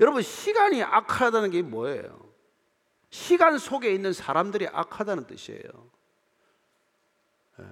여러분 0.00 0.22
시간이 0.22 0.82
악하다는 0.82 1.50
게 1.50 1.60
뭐예요? 1.60 2.19
시간 3.10 3.58
속에 3.58 3.92
있는 3.92 4.12
사람들이 4.12 4.68
악하다는 4.68 5.26
뜻이에요. 5.26 5.90
예. 7.60 7.64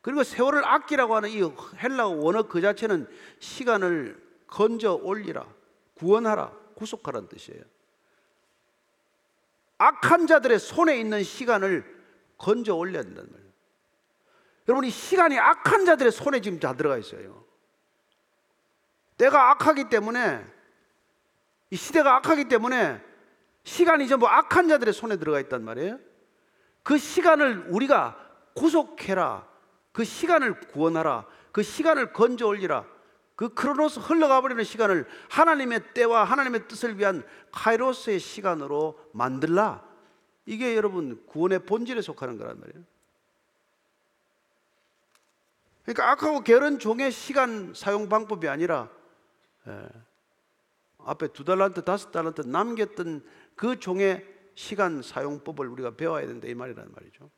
그리고 0.00 0.22
세월을 0.22 0.64
아끼라고 0.64 1.16
하는 1.16 1.30
이 1.30 1.42
헬라어 1.78 2.08
원어 2.08 2.44
그 2.44 2.60
자체는 2.60 3.08
시간을 3.38 4.24
건져 4.46 4.94
올리라, 4.94 5.46
구원하라, 5.94 6.52
구속하라는 6.76 7.28
뜻이에요. 7.28 7.62
악한 9.78 10.26
자들의 10.26 10.58
손에 10.58 10.98
있는 10.98 11.22
시간을 11.22 11.84
건져 12.38 12.74
올려야 12.74 13.02
된다는 13.02 13.30
말이에요. 13.30 13.52
여러분, 14.68 14.84
이 14.84 14.90
시간이 14.90 15.38
악한 15.38 15.84
자들의 15.84 16.12
손에 16.12 16.40
지금 16.40 16.58
다 16.58 16.74
들어가 16.74 16.96
있어요. 16.96 17.44
때가 19.18 19.50
악하기 19.50 19.88
때문에 19.88 20.44
이 21.70 21.76
시대가 21.76 22.16
악하기 22.16 22.46
때문에 22.48 23.02
시간이 23.66 24.06
전부 24.06 24.28
악한 24.28 24.68
자들의 24.68 24.94
손에 24.94 25.16
들어가 25.16 25.40
있단 25.40 25.64
말이에요. 25.64 25.98
그 26.84 26.98
시간을 26.98 27.66
우리가 27.68 28.16
구속해라. 28.54 29.46
그 29.90 30.04
시간을 30.04 30.60
구원하라. 30.60 31.26
그 31.50 31.64
시간을 31.64 32.12
건져 32.12 32.46
올리라. 32.46 32.86
그 33.34 33.52
크로노스 33.54 33.98
흘러가 33.98 34.40
버리는 34.40 34.62
시간을 34.62 35.06
하나님의 35.28 35.94
때와 35.94 36.22
하나님의 36.22 36.68
뜻을 36.68 36.96
위한 36.96 37.26
카이로스의 37.50 38.20
시간으로 38.20 39.00
만들라. 39.12 39.84
이게 40.46 40.76
여러분 40.76 41.26
구원의 41.26 41.66
본질에 41.66 42.02
속하는 42.02 42.38
거란 42.38 42.60
말이에요. 42.60 42.84
그러니까 45.82 46.12
악하고 46.12 46.40
게으른 46.42 46.78
종의 46.78 47.10
시간 47.10 47.74
사용 47.74 48.08
방법이 48.08 48.48
아니라 48.48 48.88
예, 49.66 49.88
앞에 50.98 51.28
두 51.28 51.44
달란트 51.44 51.82
다섯 51.82 52.10
달란트 52.10 52.42
남겼던 52.42 53.24
그 53.56 53.80
종의 53.80 54.24
시간 54.54 55.02
사용법을 55.02 55.66
우리가 55.66 55.96
배워야 55.96 56.26
된다 56.26 56.46
이 56.46 56.54
말이란 56.54 56.92
말이죠. 56.94 57.28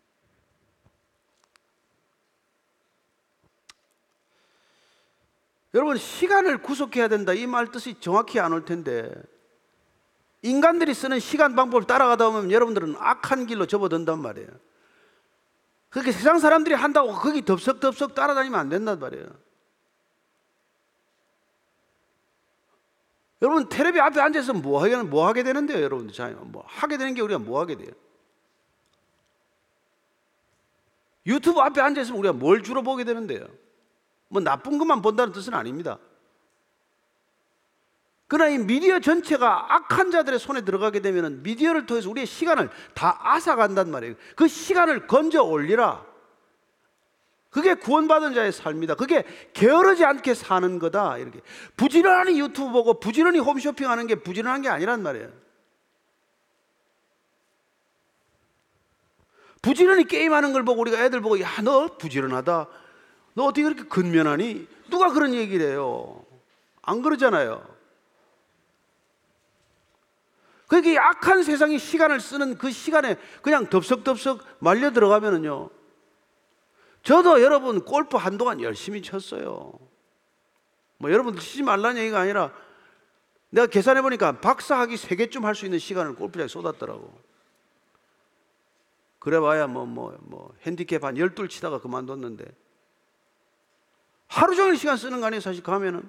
여러분 5.74 5.96
시간을 5.96 6.58
구속해야 6.62 7.08
된다 7.08 7.32
이 7.32 7.46
말 7.46 7.70
뜻이 7.70 8.00
정확히 8.00 8.40
안 8.40 8.52
올 8.52 8.64
텐데 8.64 9.10
인간들이 10.42 10.94
쓰는 10.94 11.18
시간 11.18 11.54
방법을 11.56 11.86
따라가다 11.86 12.30
보면 12.30 12.52
여러분들은 12.52 12.96
악한 12.98 13.46
길로 13.46 13.66
접어든단 13.66 14.20
말이에요. 14.20 14.48
그렇게 15.90 16.12
세상 16.12 16.38
사람들이 16.38 16.74
한다고 16.74 17.12
거기 17.12 17.44
덥석덥석 17.44 18.14
따라다니면 18.14 18.58
안 18.58 18.68
된단 18.68 18.98
말이에요. 18.98 19.26
여러분 23.40 23.68
테레비 23.68 24.00
앞에 24.00 24.20
앉아서 24.20 24.52
뭐 24.52 24.82
하게 24.82 24.96
뭐 24.96 25.26
하게 25.26 25.42
되는데요, 25.42 25.80
여러분들 25.82 26.14
자, 26.14 26.28
뭐 26.28 26.64
하게 26.66 26.96
되는 26.96 27.14
게 27.14 27.22
우리가 27.22 27.38
뭐 27.38 27.60
하게 27.60 27.76
돼요? 27.76 27.90
유튜브 31.26 31.60
앞에 31.60 31.80
앉아 31.80 32.00
있으면 32.00 32.18
우리가 32.20 32.32
뭘 32.32 32.62
주로 32.62 32.82
보게 32.82 33.04
되는데요? 33.04 33.46
뭐 34.28 34.40
나쁜 34.42 34.78
것만 34.78 35.02
본다는 35.02 35.32
뜻은 35.32 35.54
아닙니다. 35.54 35.98
그러나 38.26 38.50
이 38.50 38.58
미디어 38.58 39.00
전체가 39.00 39.74
악한 39.74 40.10
자들의 40.10 40.38
손에 40.38 40.60
들어가게 40.60 41.00
되면 41.00 41.42
미디어를 41.42 41.86
통해서 41.86 42.10
우리의 42.10 42.26
시간을 42.26 42.70
다 42.94 43.18
앗아간단 43.22 43.90
말이에요. 43.90 44.16
그 44.36 44.48
시간을 44.48 45.06
건져 45.06 45.42
올리라. 45.42 46.04
그게 47.50 47.74
구원받은 47.74 48.34
자의 48.34 48.52
삶이다. 48.52 48.94
그게 48.94 49.24
게으르지 49.54 50.04
않게 50.04 50.34
사는 50.34 50.78
거다. 50.78 51.16
이렇게 51.18 51.40
부지런히 51.76 52.38
유튜브 52.40 52.70
보고 52.72 53.00
부지런히 53.00 53.38
홈쇼핑하는 53.38 54.06
게 54.06 54.16
부지런한 54.16 54.62
게 54.62 54.68
아니란 54.68 55.02
말이에요. 55.02 55.30
부지런히 59.62 60.04
게임하는 60.04 60.52
걸 60.52 60.64
보고 60.64 60.80
우리가 60.82 61.02
애들 61.02 61.20
보고 61.20 61.40
야 61.40 61.60
너 61.62 61.96
부지런하다. 61.96 62.68
너 63.34 63.44
어떻게 63.44 63.62
그렇게 63.62 63.84
근면하니? 63.84 64.68
누가 64.90 65.10
그런 65.10 65.32
얘기를 65.34 65.70
해요? 65.70 66.24
안 66.82 67.02
그러잖아요. 67.02 67.66
그게 70.66 70.98
악한 70.98 71.42
세상이 71.42 71.78
시간을 71.78 72.20
쓰는 72.20 72.58
그 72.58 72.70
시간에 72.70 73.16
그냥 73.40 73.68
덥석덥석 73.70 74.44
말려 74.58 74.92
들어가면은요. 74.92 75.70
저도 77.02 77.42
여러분 77.42 77.84
골프 77.84 78.16
한동안 78.16 78.60
열심히 78.60 79.02
쳤어요. 79.02 79.72
뭐 80.98 81.10
여러분들 81.10 81.40
치지 81.40 81.62
말라는 81.62 82.00
얘기가 82.00 82.20
아니라 82.20 82.52
내가 83.50 83.66
계산해 83.66 84.02
보니까 84.02 84.40
박사학위 84.40 84.96
세 84.96 85.16
개쯤 85.16 85.44
할 85.44 85.54
수 85.54 85.64
있는 85.64 85.78
시간을 85.78 86.14
골프장에 86.16 86.48
쏟았더라고. 86.48 87.28
그래 89.18 89.40
봐야 89.40 89.66
뭐, 89.66 89.84
뭐, 89.84 90.16
뭐, 90.20 90.54
핸디캡 90.62 91.00
한 91.02 91.16
열둘 91.16 91.48
치다가 91.48 91.80
그만뒀는데. 91.80 92.44
하루 94.28 94.54
종일 94.54 94.76
시간 94.76 94.96
쓰는 94.96 95.20
거 95.20 95.26
아니에요, 95.26 95.40
사실 95.40 95.62
가면은. 95.62 96.08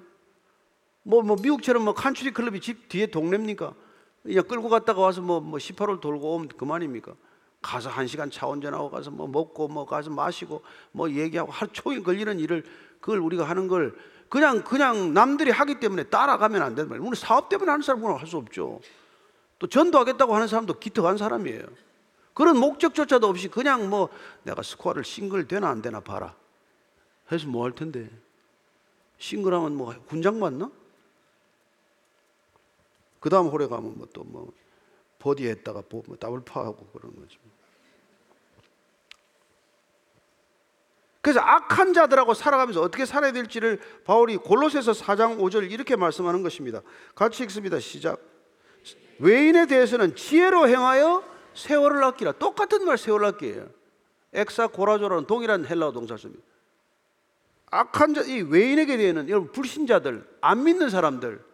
뭐, 1.02 1.22
뭐, 1.22 1.36
미국처럼 1.42 1.84
뭐, 1.84 1.94
칸츄리 1.94 2.30
클럽이 2.32 2.60
집 2.60 2.88
뒤에 2.88 3.06
동네입니까? 3.06 3.74
그냥 4.22 4.44
끌고 4.44 4.68
갔다가 4.68 5.00
와서 5.00 5.22
뭐, 5.22 5.40
뭐 5.40 5.58
18홀 5.58 6.00
돌고 6.00 6.34
오면 6.34 6.48
그만입니까? 6.48 7.14
가서 7.62 7.90
한 7.90 8.06
시간 8.06 8.30
차 8.30 8.46
운전하고 8.46 8.90
가서 8.90 9.10
뭐 9.10 9.26
먹고 9.28 9.68
뭐 9.68 9.84
가서 9.86 10.10
마시고 10.10 10.62
뭐 10.92 11.10
얘기하고 11.10 11.52
하루 11.52 11.70
종일 11.72 12.02
걸리는 12.02 12.38
일을 12.38 12.64
그걸 13.00 13.18
우리가 13.18 13.44
하는 13.44 13.68
걸 13.68 13.94
그냥 14.28 14.62
그냥 14.62 15.12
남들이 15.12 15.50
하기 15.50 15.80
때문에 15.80 16.04
따라가면 16.04 16.62
안 16.62 16.74
되는 16.74 16.88
말이에요. 16.88 17.06
우리 17.06 17.16
사업 17.16 17.48
때문에 17.48 17.70
하는 17.70 17.82
사람은 17.82 18.16
할 18.16 18.26
수 18.26 18.36
없죠. 18.36 18.80
또 19.58 19.66
전도하겠다고 19.66 20.34
하는 20.34 20.48
사람도 20.48 20.78
기특한 20.78 21.18
사람이에요. 21.18 21.62
그런 22.32 22.58
목적조차도 22.58 23.26
없이 23.26 23.48
그냥 23.48 23.90
뭐 23.90 24.08
내가 24.44 24.62
스코어를 24.62 25.04
싱글 25.04 25.46
되나 25.46 25.68
안 25.68 25.82
되나 25.82 26.00
봐라. 26.00 26.34
해서 27.30 27.46
뭐 27.46 27.64
할 27.64 27.72
텐데. 27.72 28.08
싱글하면 29.18 29.76
뭐 29.76 29.94
군장 30.06 30.38
맞나? 30.38 30.70
그 33.20 33.28
다음 33.28 33.48
홀에 33.48 33.66
가면 33.66 33.98
뭐 33.98 34.06
또뭐 34.14 34.50
버디 35.20 35.46
했다가 35.48 35.84
뭐 35.88 36.02
더블 36.18 36.40
파하고 36.44 36.86
그런 36.86 37.14
거죠. 37.14 37.38
그래서 41.20 41.40
악한 41.40 41.92
자들하고 41.92 42.34
살아가면서 42.34 42.80
어떻게 42.80 43.04
살아야 43.04 43.30
될지를 43.30 43.78
바울이 44.04 44.38
골로새서 44.38 44.92
4장 44.92 45.38
5절 45.38 45.70
이렇게 45.70 45.94
말씀하는 45.94 46.42
것입니다. 46.42 46.80
같이 47.14 47.42
읽습니다. 47.44 47.78
시작. 47.78 48.20
외인에 49.18 49.66
대해서는 49.66 50.16
지혜로 50.16 50.66
행하여 50.66 51.22
세월을 51.54 52.02
아끼라. 52.02 52.32
똑같은 52.32 52.86
말 52.86 52.96
세월을 52.96 53.26
아끼예요. 53.26 53.68
ἐξαγοράζω라는 54.32 55.26
동일한 55.26 55.66
헬라어 55.66 55.92
동사입니다. 55.92 56.42
악한 57.70 58.14
자, 58.14 58.22
이 58.22 58.40
외인에게 58.40 58.96
대해는 58.96 59.28
여러분 59.28 59.52
불신자들, 59.52 60.26
안 60.40 60.64
믿는 60.64 60.88
사람들, 60.88 61.44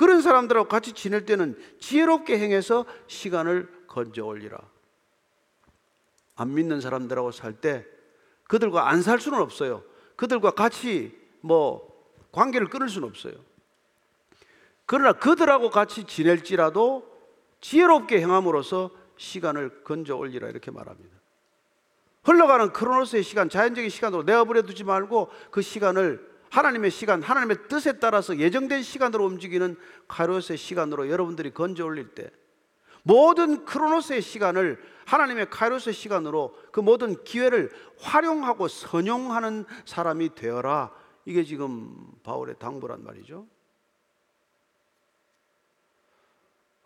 그런 0.00 0.22
사람들하고 0.22 0.66
같이 0.66 0.94
지낼 0.94 1.26
때는 1.26 1.62
지혜롭게 1.78 2.38
행해서 2.38 2.86
시간을 3.06 3.68
건져 3.86 4.24
올리라. 4.24 4.58
안 6.36 6.54
믿는 6.54 6.80
사람들하고 6.80 7.32
살 7.32 7.60
때 7.60 7.84
그들과 8.48 8.88
안 8.88 9.02
살 9.02 9.20
수는 9.20 9.38
없어요. 9.42 9.84
그들과 10.16 10.52
같이 10.52 11.14
뭐 11.42 12.02
관계를 12.32 12.70
끊을 12.70 12.88
수는 12.88 13.06
없어요. 13.08 13.34
그러나 14.86 15.12
그들하고 15.12 15.68
같이 15.68 16.04
지낼지라도 16.04 17.06
지혜롭게 17.60 18.22
행함으로써 18.22 18.90
시간을 19.18 19.84
건져 19.84 20.16
올리라 20.16 20.48
이렇게 20.48 20.70
말합니다. 20.70 21.14
흘러가는 22.24 22.72
크로노스의 22.72 23.22
시간, 23.22 23.50
자연적인 23.50 23.90
시간으로 23.90 24.22
내어버려 24.22 24.62
두지 24.62 24.82
말고 24.82 25.30
그 25.50 25.60
시간을 25.60 26.29
하나님의 26.50 26.90
시간, 26.90 27.22
하나님의 27.22 27.68
뜻에 27.68 27.98
따라서 27.98 28.36
예정된 28.36 28.82
시간으로 28.82 29.24
움직이는 29.24 29.76
카이로스의 30.08 30.58
시간으로 30.58 31.08
여러분들이 31.08 31.52
건져 31.52 31.84
올릴 31.84 32.14
때 32.14 32.30
모든 33.02 33.64
크로노스의 33.64 34.20
시간을 34.20 34.78
하나님의 35.06 35.48
카이로스의 35.50 35.94
시간으로 35.94 36.54
그 36.72 36.80
모든 36.80 37.22
기회를 37.24 37.70
활용하고 38.00 38.68
선용하는 38.68 39.64
사람이 39.84 40.34
되어라. 40.34 40.92
이게 41.24 41.44
지금 41.44 42.12
바울의 42.22 42.56
당부란 42.58 43.04
말이죠. 43.04 43.46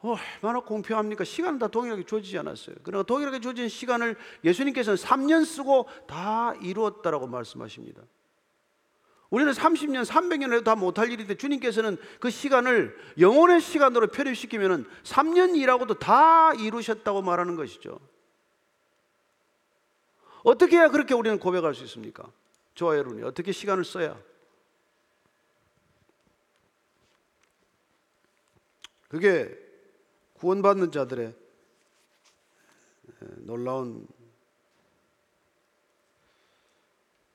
어, 0.03 0.17
얼마나 0.43 0.61
공평합니까? 0.61 1.25
시간은 1.25 1.59
다 1.59 1.69
동일하게 1.69 2.05
주어지지 2.05 2.39
않았어요. 2.39 2.77
그러나 2.83 3.03
동일하게 3.05 3.41
주어진 3.41 3.69
시간을 3.69 4.17
예수님께서는 4.45 4.99
3년 4.99 5.47
쓰고 5.47 5.89
다 6.07 6.55
이루었다라고 6.57 7.27
말씀하십니다. 7.27 8.03
우리는 9.35 9.53
30년, 9.53 10.05
300년을 10.05 10.53
해도 10.53 10.63
다 10.63 10.77
못할 10.77 11.11
일인데 11.11 11.35
주님께서는 11.35 11.97
그 12.21 12.31
시간을 12.31 12.97
영혼의 13.19 13.61
시간으로 13.61 14.07
편입시키면 14.07 14.89
3년 15.03 15.57
일하고도 15.57 15.95
다 15.95 16.55
이루셨다고 16.55 17.21
말하는 17.21 17.57
것이죠. 17.57 17.99
어떻게 20.45 20.77
해야 20.77 20.89
그렇게 20.89 21.15
우리는 21.15 21.41
고백할 21.41 21.75
수 21.75 21.83
있습니까? 21.83 22.31
저와 22.77 22.97
여러분이 22.97 23.25
어떻게 23.25 23.51
시간을 23.51 23.85
써야? 23.85 24.17
그게 29.09 29.51
구원받는 30.35 30.93
자들의 30.93 31.35
놀라운 33.39 34.07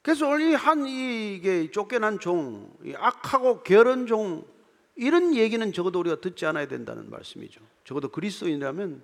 그래서 0.01 0.27
오늘 0.27 0.55
한 0.55 0.87
이게 0.87 1.69
쫓겨난 1.71 2.19
종, 2.19 2.71
악하고 2.95 3.63
게으른 3.63 4.07
종 4.07 4.45
이런 4.95 5.35
얘기는 5.35 5.71
적어도 5.73 5.99
우리가 5.99 6.21
듣지 6.21 6.45
않아야 6.45 6.67
된다는 6.67 7.09
말씀이죠. 7.09 7.61
적어도 7.83 8.09
그리스도인이라면 8.09 9.01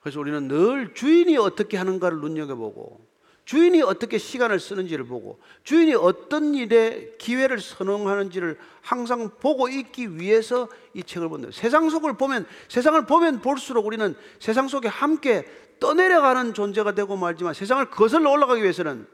그래서 0.00 0.20
우리는 0.20 0.48
늘 0.48 0.94
주인이 0.94 1.36
어떻게 1.36 1.76
하는가를 1.76 2.18
눈여겨보고 2.18 3.04
주인이 3.44 3.80
어떻게 3.82 4.18
시간을 4.18 4.58
쓰는지를 4.58 5.06
보고 5.06 5.40
주인이 5.62 5.94
어떤 5.94 6.54
일에 6.54 7.14
기회를 7.18 7.60
선언하는지를 7.60 8.58
항상 8.82 9.30
보고 9.40 9.68
있기 9.68 10.18
위해서 10.18 10.68
이 10.94 11.02
책을 11.02 11.28
본다. 11.28 11.48
세상 11.52 11.88
속을 11.88 12.16
보면 12.16 12.44
세상을 12.68 13.06
보면 13.06 13.40
볼수록 13.40 13.86
우리는 13.86 14.16
세상 14.40 14.66
속에 14.66 14.88
함께 14.88 15.44
떠내려가는 15.80 16.54
존재가 16.54 16.92
되고 16.92 17.16
말지만 17.16 17.54
세상을 17.54 17.84
거슬러 17.90 18.30
올라가기 18.30 18.62
위해서는 18.62 19.06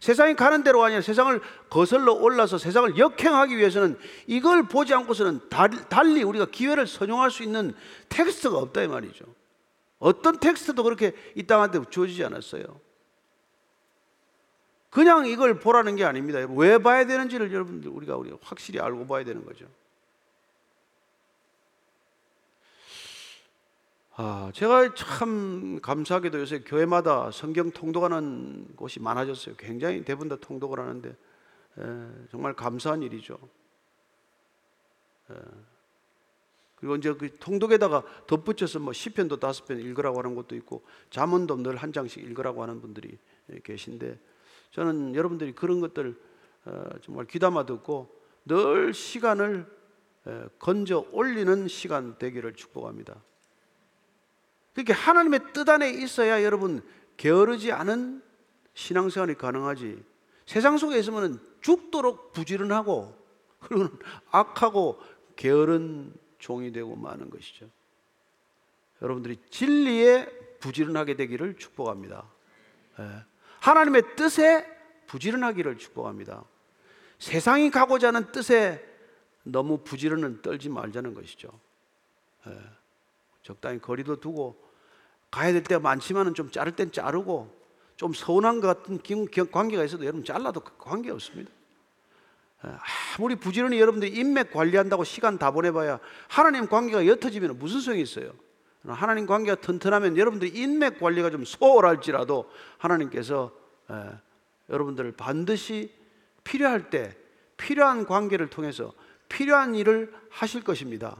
세상이 0.00 0.34
가는 0.34 0.62
대로 0.62 0.84
아니라 0.84 1.00
세상을 1.00 1.40
거슬러 1.68 2.12
올라서 2.12 2.58
세상을 2.58 2.98
역행하기 2.98 3.56
위해서는 3.56 3.98
이걸 4.26 4.62
보지 4.68 4.94
않고서는 4.94 5.40
달리 5.88 6.22
우리가 6.22 6.46
기회를 6.46 6.86
선용할 6.86 7.30
수 7.30 7.42
있는 7.42 7.74
텍스트가 8.08 8.56
없다 8.58 8.82
이 8.82 8.88
말이죠. 8.88 9.24
어떤 9.98 10.38
텍스트도 10.38 10.84
그렇게 10.84 11.14
이 11.34 11.42
땅한테 11.42 11.80
주어지지 11.90 12.24
않았어요. 12.24 12.62
그냥 14.90 15.26
이걸 15.26 15.58
보라는 15.58 15.96
게 15.96 16.04
아닙니다. 16.04 16.38
왜 16.56 16.78
봐야 16.78 17.04
되는지를 17.04 17.52
여러분들 17.52 17.90
우리가 17.90 18.16
우리 18.16 18.32
확실히 18.40 18.80
알고 18.80 19.06
봐야 19.06 19.24
되는 19.24 19.44
거죠. 19.44 19.66
아, 24.20 24.50
제가 24.52 24.94
참 24.94 25.78
감사하게도 25.80 26.40
요새 26.40 26.58
교회마다 26.58 27.30
성경 27.30 27.70
통독하는 27.70 28.66
곳이 28.74 28.98
많아졌어요. 29.00 29.54
굉장히 29.56 30.04
대부분 30.04 30.28
다 30.28 30.34
통독을 30.40 30.80
하는데 30.80 31.10
에, 31.10 31.84
정말 32.28 32.52
감사한 32.54 33.04
일이죠. 33.04 33.38
에, 35.30 35.34
그리고 36.74 36.96
이제 36.96 37.12
그 37.12 37.38
통독에다가 37.38 38.02
덧붙여서 38.26 38.80
뭐 38.80 38.92
시편도 38.92 39.36
다섯 39.36 39.66
편 39.66 39.78
읽으라고 39.78 40.18
하는 40.18 40.34
것도 40.34 40.56
있고 40.56 40.84
잠언도 41.10 41.54
늘 41.58 41.76
한 41.76 41.92
장씩 41.92 42.20
읽으라고 42.24 42.60
하는 42.60 42.80
분들이 42.80 43.16
계신데 43.62 44.18
저는 44.72 45.14
여러분들이 45.14 45.52
그런 45.52 45.78
것들 45.78 46.20
어, 46.64 46.84
정말 47.02 47.24
귀담아 47.26 47.66
듣고 47.66 48.12
늘 48.44 48.92
시간을 48.92 49.78
건져 50.58 51.06
올리는 51.12 51.68
시간 51.68 52.18
되기를 52.18 52.54
축복합니다. 52.54 53.22
그렇게 54.78 54.92
하나님의 54.92 55.40
뜻 55.52 55.68
안에 55.68 55.90
있어야 55.90 56.44
여러분 56.44 56.86
게으르지 57.16 57.72
않은 57.72 58.22
신앙생활이 58.74 59.34
가능하지. 59.34 60.00
세상 60.46 60.78
속에 60.78 60.96
있으면 61.00 61.44
죽도록 61.60 62.30
부지런하고 62.32 63.12
그리고 63.58 63.88
악하고 64.30 65.02
게으른 65.34 66.14
종이 66.38 66.70
되고 66.70 66.94
마는 66.94 67.28
것이죠. 67.28 67.68
여러분들이 69.02 69.40
진리에 69.50 70.26
부지런하게 70.60 71.16
되기를 71.16 71.56
축복합니다. 71.56 72.24
하나님의 73.58 74.14
뜻에 74.14 74.64
부지런하기를 75.08 75.76
축복합니다. 75.78 76.44
세상이 77.18 77.70
가고자 77.70 78.08
하는 78.08 78.30
뜻에 78.30 78.80
너무 79.42 79.78
부지런은 79.78 80.40
떨지 80.40 80.68
말자는 80.68 81.14
것이죠. 81.14 81.50
적당히 83.42 83.80
거리도 83.80 84.20
두고 84.20 84.67
가야 85.30 85.52
될 85.52 85.62
때가 85.62 85.80
많지만은 85.80 86.34
좀 86.34 86.50
자를 86.50 86.72
땐 86.72 86.90
자르고 86.90 87.54
좀 87.96 88.12
서운한 88.12 88.60
것 88.60 88.66
같은 88.68 89.00
관계가 89.50 89.84
있어도 89.84 90.04
여러분 90.04 90.24
잘라도 90.24 90.60
관계 90.60 91.10
없습니다. 91.10 91.50
아무리 93.16 93.36
부지런히 93.36 93.80
여러분들이 93.80 94.16
인맥 94.16 94.52
관리한다고 94.52 95.04
시간 95.04 95.38
다 95.38 95.50
보내봐야 95.50 96.00
하나님 96.28 96.66
관계가 96.66 97.06
옅어지면 97.06 97.58
무슨 97.58 97.80
소용이 97.80 98.02
있어요? 98.02 98.32
하나님 98.86 99.26
관계가 99.26 99.60
튼튼하면 99.60 100.16
여러분들이 100.16 100.50
인맥 100.50 100.98
관리가 100.98 101.30
좀 101.30 101.44
소홀할지라도 101.44 102.50
하나님께서 102.78 103.52
여러분들을 104.70 105.12
반드시 105.12 105.92
필요할 106.44 106.90
때 106.90 107.16
필요한 107.56 108.06
관계를 108.06 108.48
통해서 108.48 108.92
필요한 109.28 109.74
일을 109.74 110.14
하실 110.30 110.62
것입니다. 110.62 111.16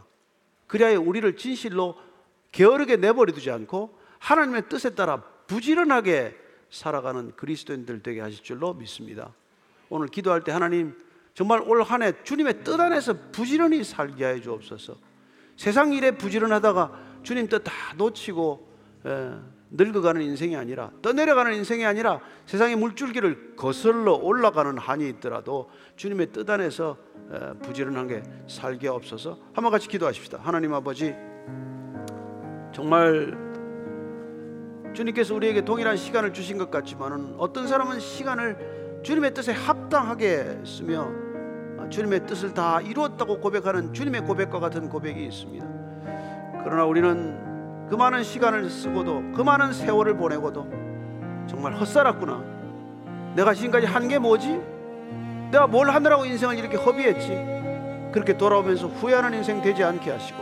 그래야 0.67 0.99
우리를 0.99 1.37
진실로 1.37 1.99
게으르게 2.53 2.97
내버려 2.97 3.33
두지 3.33 3.51
않고 3.51 3.98
하나님의 4.19 4.69
뜻에 4.69 4.91
따라 4.91 5.23
부지런하게 5.47 6.37
살아가는 6.71 7.33
그리스도인들 7.37 8.03
되게 8.03 8.21
하실 8.21 8.43
줄로 8.43 8.75
믿습니다. 8.75 9.33
오늘 9.89 10.09
기도할 10.09 10.43
때 10.43 10.53
하나님 10.53 10.95
정말 11.35 11.61
올 11.63 11.83
한 11.83 12.03
해 12.03 12.13
주님의 12.25 12.65
뜻 12.65 12.79
안에서 12.81 13.15
부지런히 13.33 13.85
살게 13.85 14.27
해 14.27 14.41
주옵소서. 14.41 14.97
세상 15.57 15.93
일에 15.93 16.11
부지런하다가 16.13 17.21
주님 17.23 17.49
뜻 17.49 17.63
다 17.65 17.73
놓치고 17.97 18.69
에, 19.07 19.31
늙어가는 19.71 20.21
인생이 20.23 20.57
아니라 20.57 20.91
떠내려가는 21.03 21.55
인생이 21.55 21.85
아니라 21.85 22.21
세상의 22.47 22.77
물줄기를 22.77 23.55
거슬러 23.57 24.15
올라가는 24.15 24.77
한이 24.79 25.09
있더라도 25.11 25.71
주님의 25.97 26.33
뜻 26.33 26.49
안에서 26.51 26.97
에, 27.33 27.59
부지런하게 27.63 28.23
살게 28.49 28.89
없어서 28.89 29.39
한번 29.55 29.71
같이 29.73 29.89
기도하십시다. 29.89 30.39
하나님 30.43 30.75
아버지 30.75 31.15
정말 32.75 33.48
주님께서 34.99 35.33
우리에게 35.33 35.61
동일한 35.61 35.97
시간을 35.97 36.33
주신 36.33 36.59
것 36.59 36.73
같지만은 36.73 37.37
어떤 37.39 37.69
사람은 37.69 38.01
시간을 38.01 39.01
주님의 39.05 39.33
뜻에 39.33 39.53
합당하게 39.53 40.59
쓰며 40.65 41.09
주님의 41.89 42.27
뜻을 42.27 42.53
다 42.53 42.81
이루었다고 42.81 43.39
고백하는 43.39 43.95
주님의 43.95 44.23
고백과 44.23 44.59
같은 44.59 44.89
고백이 44.89 45.25
있습니다. 45.25 45.65
그러나 46.65 46.85
우리는 46.85 47.87
그 47.89 47.95
많은 47.95 48.25
시간을 48.25 48.69
쓰고도 48.69 49.35
그 49.37 49.43
많은 49.43 49.73
세월을 49.73 50.17
보내고도 50.17 50.67
정말 51.47 51.75
헛살았구나. 51.75 53.35
내가 53.37 53.55
지금까지 53.55 53.87
한 53.87 54.09
게 54.09 54.19
뭐지? 54.19 54.61
내가 55.53 55.69
뭘 55.69 55.91
하느라고 55.91 56.25
인생을 56.25 56.59
이렇게 56.59 56.77
허비했지? 56.77 58.11
그렇게 58.11 58.37
돌아오면서 58.37 58.89
후회하는 58.89 59.39
인생 59.39 59.63
되지 59.63 59.85
않게 59.85 60.11
하시고 60.11 60.39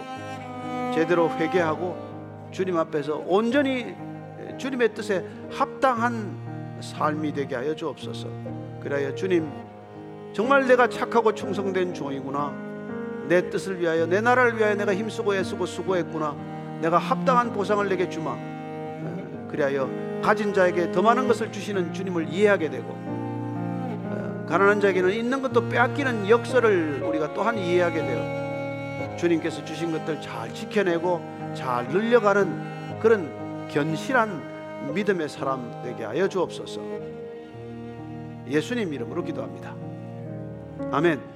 제대로 0.95 1.29
회개하고 1.29 2.49
주님 2.53 2.79
앞에서 2.79 3.23
온전히 3.27 4.06
주님의 4.59 4.95
뜻에 4.95 5.25
합당한 5.51 6.79
삶이 6.81 7.33
되게 7.33 7.57
하여 7.57 7.75
주옵소서. 7.75 8.29
그래야 8.81 9.15
주님 9.15 9.51
정말 10.33 10.67
내가 10.67 10.89
착하고 10.89 11.35
충성된 11.35 11.95
종이구나. 11.95 12.55
내 13.29 13.51
뜻을 13.51 13.81
위하여 13.81 14.07
내 14.07 14.21
나라를 14.21 14.57
위하여 14.57 14.75
내가 14.75 14.95
힘쓰고 14.95 15.35
애쓰고 15.35 15.67
수고했구나. 15.67 16.37
내가 16.81 16.99
합당한 16.99 17.53
보상을 17.53 17.89
내게 17.89 18.09
주마. 18.09 18.37
그리하여 19.49 19.89
가진 20.23 20.53
자에게 20.53 20.93
더 20.93 21.03
많은 21.03 21.29
것을 21.29 21.53
주시는 21.53 21.93
주님을 21.93 22.29
이해하게 22.29 22.71
되고 22.71 22.89
가난한 24.49 24.81
자에게는 24.81 25.11
있는 25.13 25.43
것도 25.43 25.69
빼앗기는 25.69 26.29
역설을 26.29 27.03
우리가 27.03 27.35
또한 27.35 27.59
이해하게 27.59 28.01
되어 28.01 29.17
주님께서 29.17 29.65
주신 29.65 29.93
것들 29.93 30.21
잘 30.21 30.53
지켜내고 30.53 31.55
잘 31.55 31.89
늘려가는 31.89 32.99
그런 33.01 33.69
견실한 33.69 34.46
믿음의 34.95 35.29
사람 35.29 35.83
되게 35.83 36.05
하여 36.05 36.29
주옵소서. 36.29 36.81
예수님 38.49 38.93
이름으로 38.93 39.25
기도합니다. 39.25 39.75
아멘. 40.93 41.36